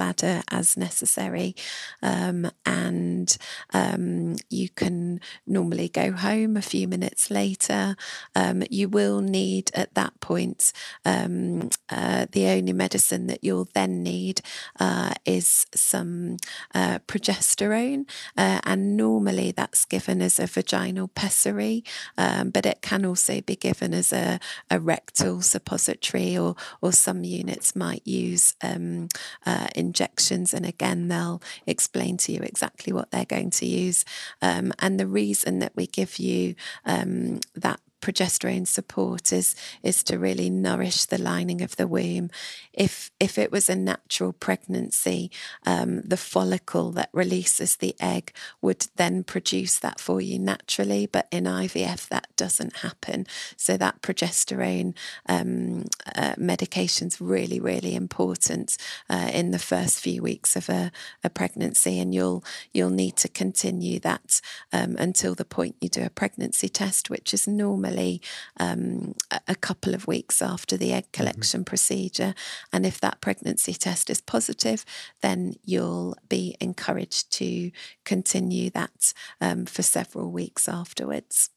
[0.51, 1.55] as necessary.
[2.03, 3.37] Um, and
[3.73, 7.97] um, you can normally go home a few minutes later.
[8.35, 10.73] Um, you will need at that point,
[11.05, 14.41] um, uh, the only medicine that you'll then need
[14.81, 16.37] uh, is some
[16.75, 18.09] uh, progesterone.
[18.37, 21.85] Uh, and normally that's given as a vaginal pessary,
[22.17, 24.39] um, but it can also be given as a,
[24.71, 29.09] a rectal suppository, or, or some units might use um,
[29.47, 30.55] uh, injections.
[30.55, 34.05] And again, they'll explain to you exactly what they're going to use.
[34.43, 40.19] Um, and the reason that we give you um, that progesterone support is is to
[40.19, 42.31] really nourish the lining of the womb.
[42.73, 45.31] If if it was a natural pregnancy,
[45.67, 48.33] um, the follicle that releases the egg
[48.63, 51.07] would then produce that for you naturally.
[51.07, 53.27] But in IVF, that doesn't happen.
[53.57, 54.95] So that progesterone
[55.29, 58.77] um, uh, medication is really really important
[59.11, 60.93] uh, in the first few weeks of a,
[61.25, 64.41] a, pregnancy, and you'll you'll need to continue that
[64.73, 68.21] um, until the point you do a pregnancy test, which is normally normally
[68.59, 69.15] um,
[69.47, 71.23] a couple of weeks after the egg mm-hmm.
[71.23, 71.65] collection mm-hmm.
[71.65, 72.35] procedure.
[72.73, 74.85] And if that pregnancy test is positive,
[75.23, 77.71] then you'll be encouraged to
[78.05, 81.51] continue that um, for several weeks afterwards.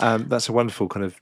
[0.00, 1.18] Um, that's a wonderful kind of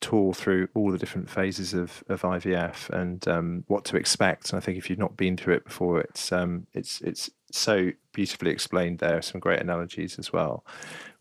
[0.00, 4.50] tour through all the different phases of, of IVF and um, what to expect.
[4.50, 7.90] And I think if you've not been through it before, it's um, it's it's so
[8.20, 9.22] beautifully explained there.
[9.22, 10.64] Some great analogies as well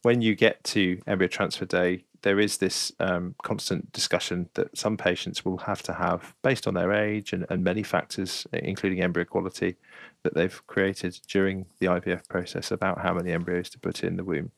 [0.06, 4.98] when you get to embryo transfer day, there is this um, constant discussion that some
[4.98, 9.26] patients will have to have based on their age and, and many factors, including embryo
[9.26, 9.76] quality,
[10.22, 14.24] that they've created during the IVF process about how many embryos to put in the
[14.24, 14.52] womb.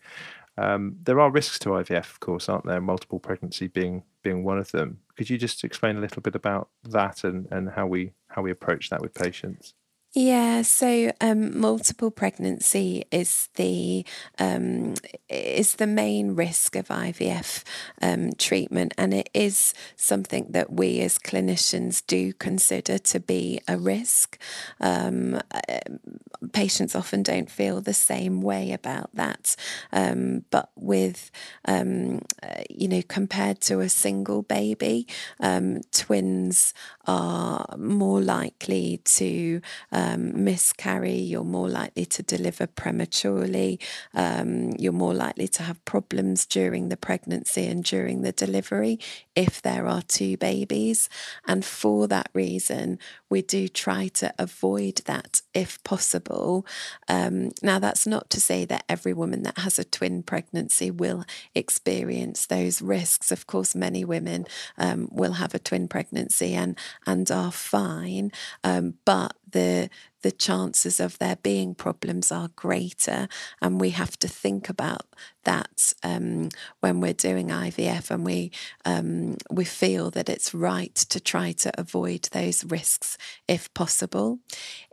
[0.58, 2.82] Um, there are risks to IVF, of course, aren't there?
[2.82, 5.00] Multiple pregnancy being being one of them.
[5.16, 8.52] Could you just explain a little bit about that and, and how we how we
[8.52, 9.76] approach that with patients?
[10.20, 14.04] Yeah, so um, multiple pregnancy is the
[14.40, 14.96] um,
[15.30, 17.64] is the main risk of IVF
[18.02, 23.78] um, treatment, and it is something that we as clinicians do consider to be a
[23.78, 24.40] risk.
[24.82, 25.78] Um, uh,
[26.52, 29.56] patients often don't feel the same way about that,
[29.92, 31.30] um, but with
[31.66, 35.06] um, uh, you know compared to a single baby,
[35.92, 36.74] twins
[37.06, 39.62] are more likely to
[40.14, 43.80] um, miscarry, you're more likely to deliver prematurely,
[44.14, 49.00] um, you're more likely to have problems during the pregnancy and during the delivery
[49.36, 51.10] if there are two babies.
[51.48, 53.00] And for that reason,
[53.30, 56.66] we do try to avoid that if possible.
[57.08, 61.26] Um, now, that's not to say that every woman that has a twin pregnancy will
[61.54, 63.32] experience those risks.
[63.32, 64.46] Of course, many women
[64.78, 68.32] um, will have a twin pregnancy and and are fine,
[68.64, 69.90] um, but the
[70.24, 73.28] the chances of there being problems are greater,
[73.62, 75.06] and we have to think about
[75.48, 76.50] that um,
[76.82, 78.52] when we're doing IVF, and we
[78.84, 83.18] um, we feel that it's right to try to avoid those risks
[83.48, 84.40] if possible.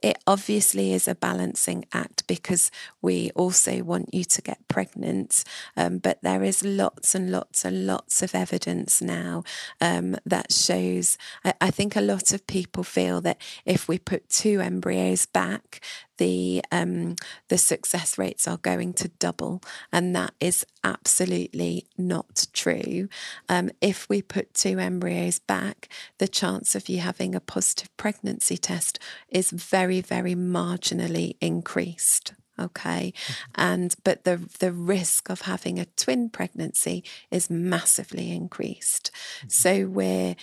[0.00, 2.70] It obviously is a balancing act because
[3.02, 5.42] we also want you to get pregnant,
[5.76, 9.42] um, but there is lots and lots and lots of evidence now
[9.80, 11.18] um, that shows.
[11.44, 15.80] I, I think a lot of people feel that if we put two embryos back,
[16.18, 17.16] the um,
[17.48, 19.62] the success rates are going to double,
[19.92, 23.08] and that is absolutely not true.
[23.48, 25.88] Um, if we put two embryos back,
[26.18, 28.98] the chance of you having a positive pregnancy test
[29.28, 33.50] is very, very marginally increased okay mm-hmm.
[33.54, 39.48] and but the the risk of having a twin pregnancy is massively increased mm-hmm.
[39.48, 40.36] so we're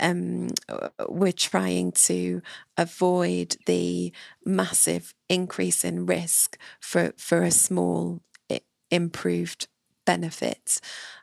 [0.00, 0.48] um
[1.08, 2.42] we're trying to
[2.76, 4.12] avoid the
[4.44, 8.20] massive increase in risk for for a small
[8.90, 9.68] improved
[10.04, 10.80] benefits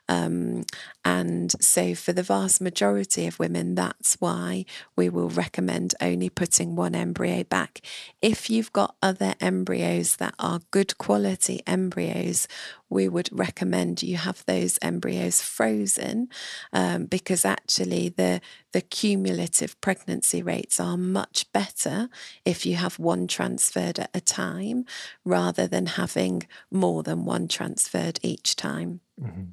[0.08, 0.64] um,
[1.04, 4.64] and so, for the vast majority of women, that's why
[4.96, 7.80] we will recommend only putting one embryo back.
[8.20, 12.48] If you've got other embryos that are good quality embryos,
[12.90, 16.28] we would recommend you have those embryos frozen
[16.72, 18.40] um, because actually the
[18.72, 22.08] the cumulative pregnancy rates are much better
[22.44, 24.84] if you have one transferred at a time
[25.24, 29.00] rather than having more than one transferred each time.
[29.20, 29.50] Mm-hmm.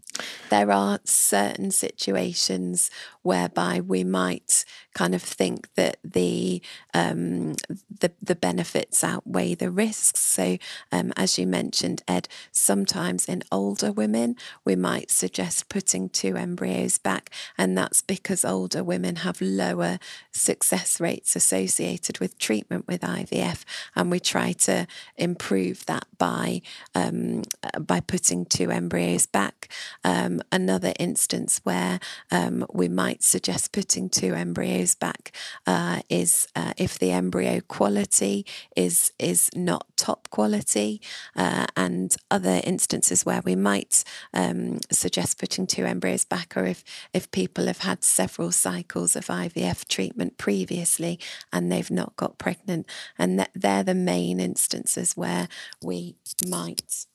[0.49, 2.89] There are certain situations
[3.21, 6.61] whereby we might kind of think that the
[6.93, 7.53] um,
[7.99, 10.19] the, the benefits outweigh the risks.
[10.19, 10.57] So,
[10.91, 14.35] um, as you mentioned, Ed, sometimes in older women
[14.65, 19.99] we might suggest putting two embryos back, and that's because older women have lower
[20.31, 23.63] success rates associated with treatment with IVF,
[23.95, 26.61] and we try to improve that by
[26.95, 27.43] um,
[27.79, 29.69] by putting two embryos back.
[30.03, 31.99] Um, another instance where
[32.31, 35.31] um, we might suggest putting two embryos back
[35.67, 40.99] uh, is uh, if the embryo quality is is not top quality,
[41.35, 44.03] uh, and other instances where we might
[44.33, 49.27] um, suggest putting two embryos back, or if if people have had several cycles of
[49.27, 51.19] IVF treatment previously
[51.53, 55.47] and they've not got pregnant, and that they're the main instances where
[55.81, 56.15] we
[56.47, 57.05] might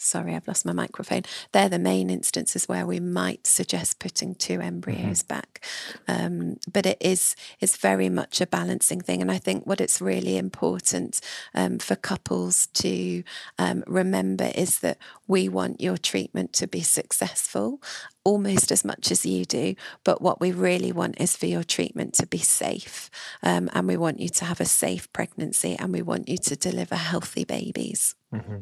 [0.00, 1.22] sorry, I've lost my microphone.
[1.52, 5.34] They're the main instances where we might suggest putting two embryos mm-hmm.
[5.34, 5.64] back.
[6.08, 10.00] Um, but it is it's very much a balancing thing, and I think what it's
[10.00, 11.20] really important
[11.54, 13.22] um, for couples to
[13.58, 17.80] um, remember is that we want your treatment to be successful
[18.24, 19.74] almost as much as you do.
[20.04, 23.10] But what we really want is for your treatment to be safe.
[23.42, 26.56] Um, and we want you to have a safe pregnancy and we want you to
[26.56, 28.14] deliver healthy babies.
[28.32, 28.58] Mm-hmm.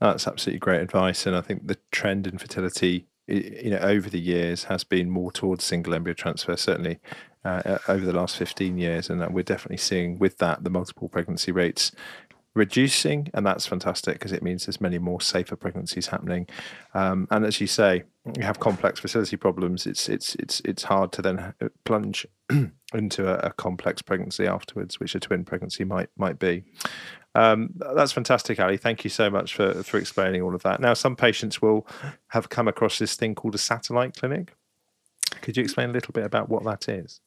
[0.00, 1.26] That's absolutely great advice.
[1.26, 5.30] And I think the trend in fertility you know over the years has been more
[5.30, 6.98] towards single embryo transfer certainly
[7.44, 11.52] uh, over the last 15 years and we're definitely seeing with that the multiple pregnancy
[11.52, 11.92] rates
[12.58, 16.46] reducing, and that's fantastic because it means there's many more safer pregnancies happening.
[16.92, 18.02] Um, and as you say,
[18.36, 19.86] you have complex fertility problems.
[19.86, 22.26] It's it's it's it's hard to then uh, plunge
[22.94, 26.64] into a, a, complex pregnancy afterwards, which a twin pregnancy might might be.
[27.34, 28.76] Um, that's fantastic, Ali.
[28.76, 30.80] Thank you so much for for explaining all of that.
[30.80, 31.86] Now, some patients will
[32.28, 34.54] have come across this thing called a satellite clinic.
[35.40, 37.20] Could you explain a little bit about what that is?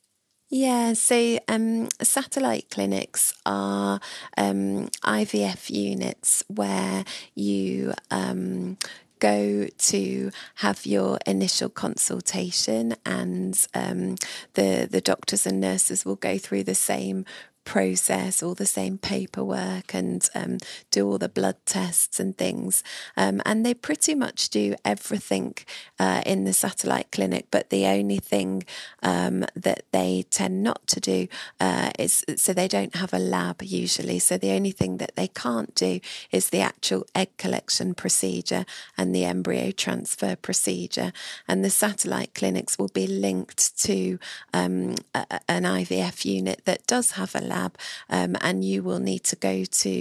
[0.53, 4.01] Yeah, so um, satellite clinics are
[4.37, 8.77] um, IVF units where you um,
[9.19, 14.15] go to have your initial consultation, and um,
[14.55, 17.23] the the doctors and nurses will go through the same
[17.64, 20.57] process all the same paperwork and um,
[20.89, 22.84] do all the blood tests and things.
[23.16, 25.55] Um, and they pretty much do everything
[25.99, 28.64] uh, in the satellite clinic, but the only thing
[29.03, 31.28] um, that they tend not to do
[31.59, 34.20] uh, is so they don't have a lab usually.
[34.20, 35.99] So the only thing that they can't do
[36.32, 38.66] is the actual egg collection procedure
[38.97, 41.14] and the embryo transfer procedure.
[41.47, 44.20] And the satellite clinics will be linked to
[44.53, 47.71] um, a, an IVF unit that does have a lab,
[48.09, 49.93] um, and you will need to go to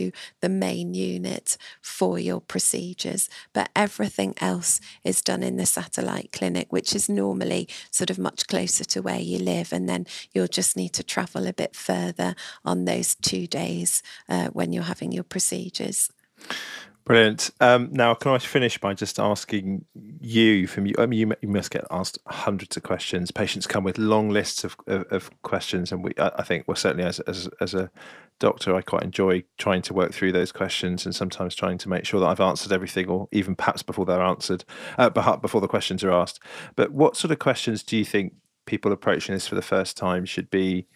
[0.42, 3.28] the main unit for your procedures.
[3.52, 4.80] But everything else
[5.10, 9.24] is done in the satellite clinic, which is normally sort of much closer to where
[9.30, 12.34] you live, and then you'll just need to travel a bit further
[12.64, 16.10] on those two days uh, when you're having your procedures.
[17.04, 17.50] Brilliant.
[17.60, 19.84] Um, now, can I finish by just asking
[20.20, 20.94] you from you?
[20.98, 23.30] I mean, you, you, must get asked hundreds of questions.
[23.30, 26.76] Patients come with long lists of, of, of questions, and we, I, I think, well,
[26.76, 27.90] certainly as, as as a
[28.38, 32.04] doctor, I quite enjoy trying to work through those questions and sometimes trying to make
[32.04, 34.64] sure that I've answered everything, or even perhaps before they're answered,
[34.98, 36.40] uh, before the questions are asked.
[36.76, 38.34] But what sort of questions do you think
[38.66, 40.86] people approaching this for the first time should be?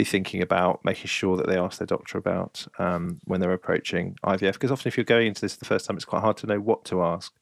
[0.00, 4.16] Be thinking about making sure that they ask their doctor about um, when they're approaching
[4.24, 4.54] IVF.
[4.54, 6.58] Because often, if you're going into this the first time, it's quite hard to know
[6.58, 7.32] what to ask.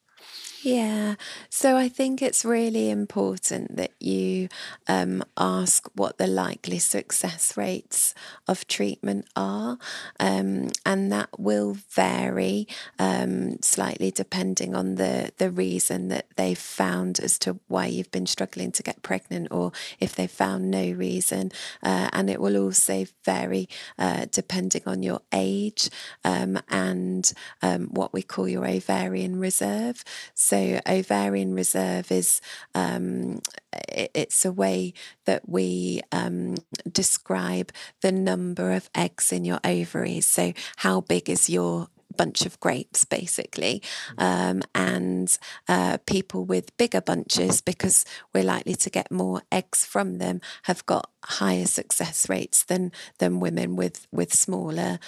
[0.62, 1.14] Yeah,
[1.50, 4.48] so I think it's really important that you
[4.88, 8.12] um, ask what the likely success rates
[8.48, 9.78] of treatment are,
[10.18, 12.66] um, and that will vary
[12.98, 18.26] um, slightly depending on the, the reason that they've found as to why you've been
[18.26, 21.52] struggling to get pregnant, or if they've found no reason.
[21.84, 25.88] Uh, and it will also vary uh, depending on your age
[26.24, 27.32] um, and
[27.62, 30.02] um, what we call your ovarian reserve.
[30.34, 32.40] So ovarian reserve is
[32.74, 33.40] um,
[33.88, 34.94] it, it's a way
[35.24, 36.56] that we um,
[36.90, 40.26] describe the number of eggs in your ovaries.
[40.26, 41.88] So how big is your
[42.18, 43.82] bunch of grapes, basically.
[44.18, 45.38] Um, and
[45.68, 50.84] uh, people with bigger bunches, because we're likely to get more eggs from them, have
[50.84, 54.98] got higher success rates than than women with with smaller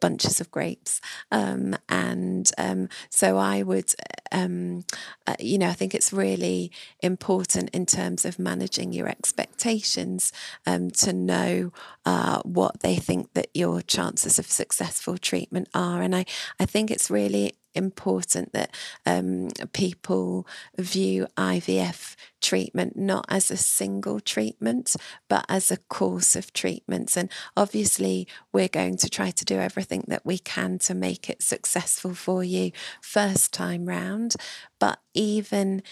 [0.00, 1.00] bunches of grapes.
[1.30, 3.92] Um, and um, so I would,
[4.32, 4.84] um,
[5.26, 10.32] uh, you know, I think it's really important in terms of managing your expectations
[10.66, 11.72] um, to know
[12.04, 16.02] uh, what they think that your chances of successful treatment are.
[16.02, 16.24] And I,
[16.60, 18.74] I think it's really important that
[19.06, 20.46] um, people
[20.78, 24.96] view IVF treatment not as a single treatment,
[25.28, 27.16] but as a course of treatments.
[27.16, 31.42] And obviously, we're going to try to do everything that we can to make it
[31.42, 34.36] successful for you first time round.
[34.78, 35.82] But even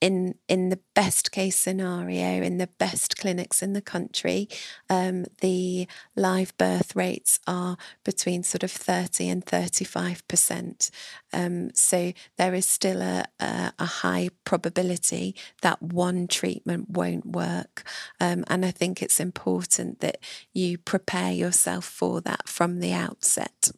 [0.00, 4.48] in in the best case scenario, in the best clinics in the country,
[4.88, 10.90] um, the live birth rates are between sort of thirty and thirty five percent.
[11.32, 17.84] Um, so there is still a, a, a, high probability that one treatment won't work,
[18.20, 20.18] um, and I think it's important that
[20.52, 23.70] you prepare yourself for that from the outset.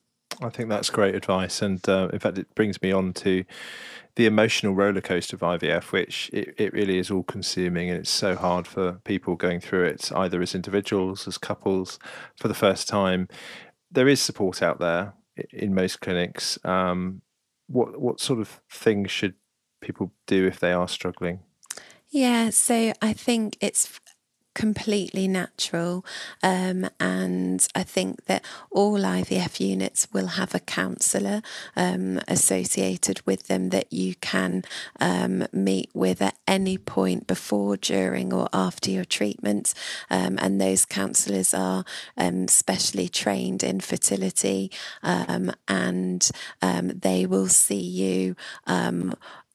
[0.42, 3.44] I think that's great advice, and uh, in fact, it brings me on to
[4.16, 8.10] the emotional roller coaster of IVF, which it, it really is all consuming, and it's
[8.10, 11.98] so hard for people going through it, either as individuals, as couples,
[12.36, 13.28] for the first time.
[13.90, 15.14] There is support out there
[15.52, 16.58] in most clinics.
[16.64, 17.22] Um,
[17.66, 19.34] what what sort of things should
[19.80, 21.40] people do if they are struggling?
[22.10, 24.00] Yeah, so I think it's
[24.54, 26.04] completely natural.
[26.42, 31.42] Um, and I think that all IVF units will have a counsellor
[31.76, 34.64] um, associated with them that you can
[34.98, 39.74] um, meet with at any point before, during, or after your treatment.
[40.10, 41.84] Um, and those counsellors are
[42.16, 44.70] um, specially trained in fertility
[45.02, 46.30] um, and
[46.60, 48.36] they will see you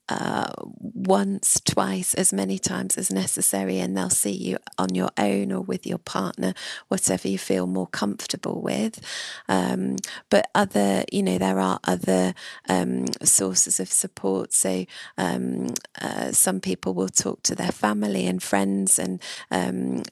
[0.08, 5.52] uh, once, twice, as many times as necessary, and they'll see you on your own
[5.52, 6.54] or with your partner,
[6.90, 9.02] whatever you feel more comfortable with.
[9.50, 9.98] Um,
[10.30, 12.36] but other, you know, there are other
[12.70, 14.54] um, sources of support.
[14.54, 14.86] So
[15.18, 20.04] um, uh, some people will talk to their family and friends, and um,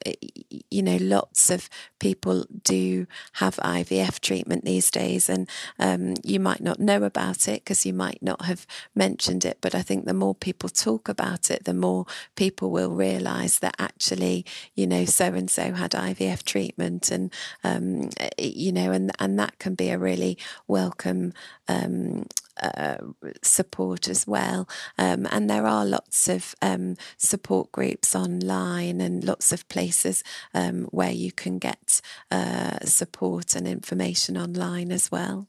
[0.70, 1.68] you know, lots of
[2.00, 7.62] people do have IVF treatment these days, and um, you might not know about it
[7.62, 11.50] because you might not have mentioned it, but I think the more people talk about
[11.50, 16.42] it, the more people will realise that actually, you know, so and so had IVF
[16.42, 17.32] treatment, and
[17.62, 21.32] um, you know, and and that can be a really welcome.
[21.68, 22.26] Um,
[22.62, 22.98] uh,
[23.42, 24.68] support as well.
[24.96, 30.22] Um, and there are lots of um, support groups online and lots of places
[30.54, 35.48] um, where you can get uh, support and information online as well.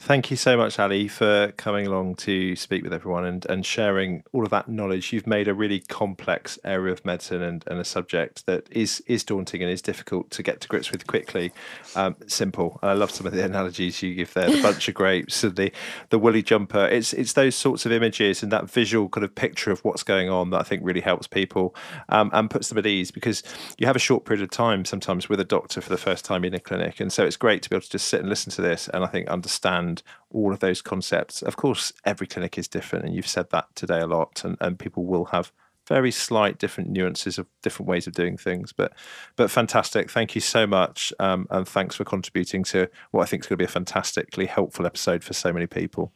[0.00, 4.22] Thank you so much, Ali, for coming along to speak with everyone and, and sharing
[4.32, 5.12] all of that knowledge.
[5.12, 9.24] You've made a really complex area of medicine and, and a subject that is is
[9.24, 11.52] daunting and is difficult to get to grips with quickly.
[11.96, 12.78] Um, simple.
[12.80, 15.56] And I love some of the analogies you give there: the bunch of grapes and
[15.56, 15.72] the
[16.10, 16.86] the woolly jumper.
[16.86, 20.30] It's it's those sorts of images and that visual kind of picture of what's going
[20.30, 21.74] on that I think really helps people
[22.08, 23.42] um, and puts them at ease because
[23.78, 26.44] you have a short period of time sometimes with a doctor for the first time
[26.44, 28.52] in a clinic, and so it's great to be able to just sit and listen
[28.52, 31.42] to this and I think understand understand all of those concepts.
[31.42, 34.78] Of course, every clinic is different, and you've said that today a lot, and, and
[34.78, 35.52] people will have
[35.86, 38.92] very slight different nuances of different ways of doing things but
[39.36, 43.42] but fantastic thank you so much um, and thanks for contributing to what i think
[43.42, 46.12] is going to be a fantastically helpful episode for so many people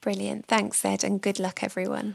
[0.00, 2.14] brilliant thanks ed and good luck everyone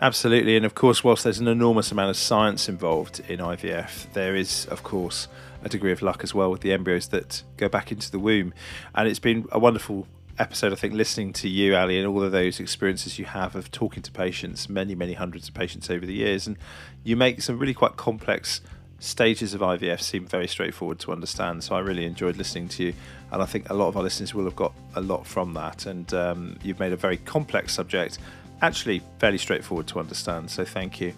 [0.00, 0.56] Absolutely.
[0.56, 4.66] And of course, whilst there's an enormous amount of science involved in IVF, there is,
[4.66, 5.28] of course,
[5.62, 8.52] a degree of luck as well with the embryos that go back into the womb.
[8.94, 10.06] And it's been a wonderful
[10.38, 13.70] episode, I think, listening to you, Ali, and all of those experiences you have of
[13.70, 16.46] talking to patients, many, many hundreds of patients over the years.
[16.46, 16.56] And
[17.04, 18.60] you make some really quite complex
[18.98, 21.64] stages of IVF seem very straightforward to understand.
[21.64, 22.94] So I really enjoyed listening to you.
[23.32, 25.86] And I think a lot of our listeners will have got a lot from that.
[25.86, 28.18] And um, you've made a very complex subject
[28.62, 30.50] actually fairly straightforward to understand.
[30.50, 31.12] So thank you.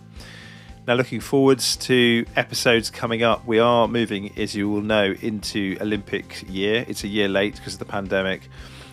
[0.86, 5.78] Now, looking forwards to episodes coming up, we are moving, as you will know, into
[5.80, 6.84] Olympic year.
[6.86, 8.50] It's a year late because of the pandemic.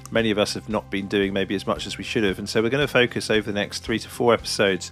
[0.09, 2.47] Many of us have not been doing maybe as much as we should have, and
[2.47, 4.89] so we're going to focus over the next three to four episodes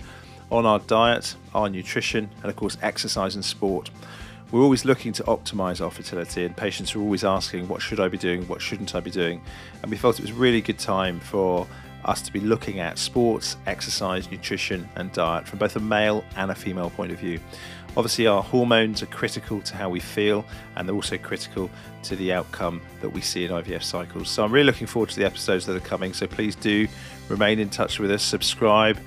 [0.51, 3.89] on our diet, our nutrition, and of course, exercise and sport.
[4.51, 8.09] We're always looking to optimize our fertility, and patients are always asking, What should I
[8.09, 8.45] be doing?
[8.49, 9.41] What shouldn't I be doing?
[9.81, 11.65] And we felt it was a really good time for
[12.05, 16.51] us to be looking at sports, exercise, nutrition, and diet from both a male and
[16.51, 17.39] a female point of view.
[17.97, 20.45] Obviously, our hormones are critical to how we feel,
[20.75, 21.69] and they're also critical
[22.03, 24.29] to the outcome that we see in IVF cycles.
[24.29, 26.13] So, I'm really looking forward to the episodes that are coming.
[26.13, 26.87] So, please do
[27.29, 28.99] remain in touch with us, subscribe,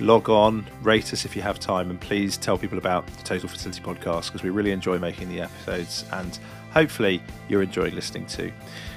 [0.00, 3.48] log on, rate us if you have time, and please tell people about the Total
[3.48, 6.38] Fertility Podcast because we really enjoy making the episodes, and
[6.72, 8.52] hopefully, you're enjoying listening too.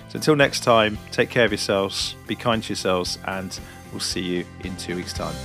[0.10, 3.58] So until next time, take care of yourselves, be kind to yourselves, and
[3.92, 5.36] we'll see you in two weeks' time.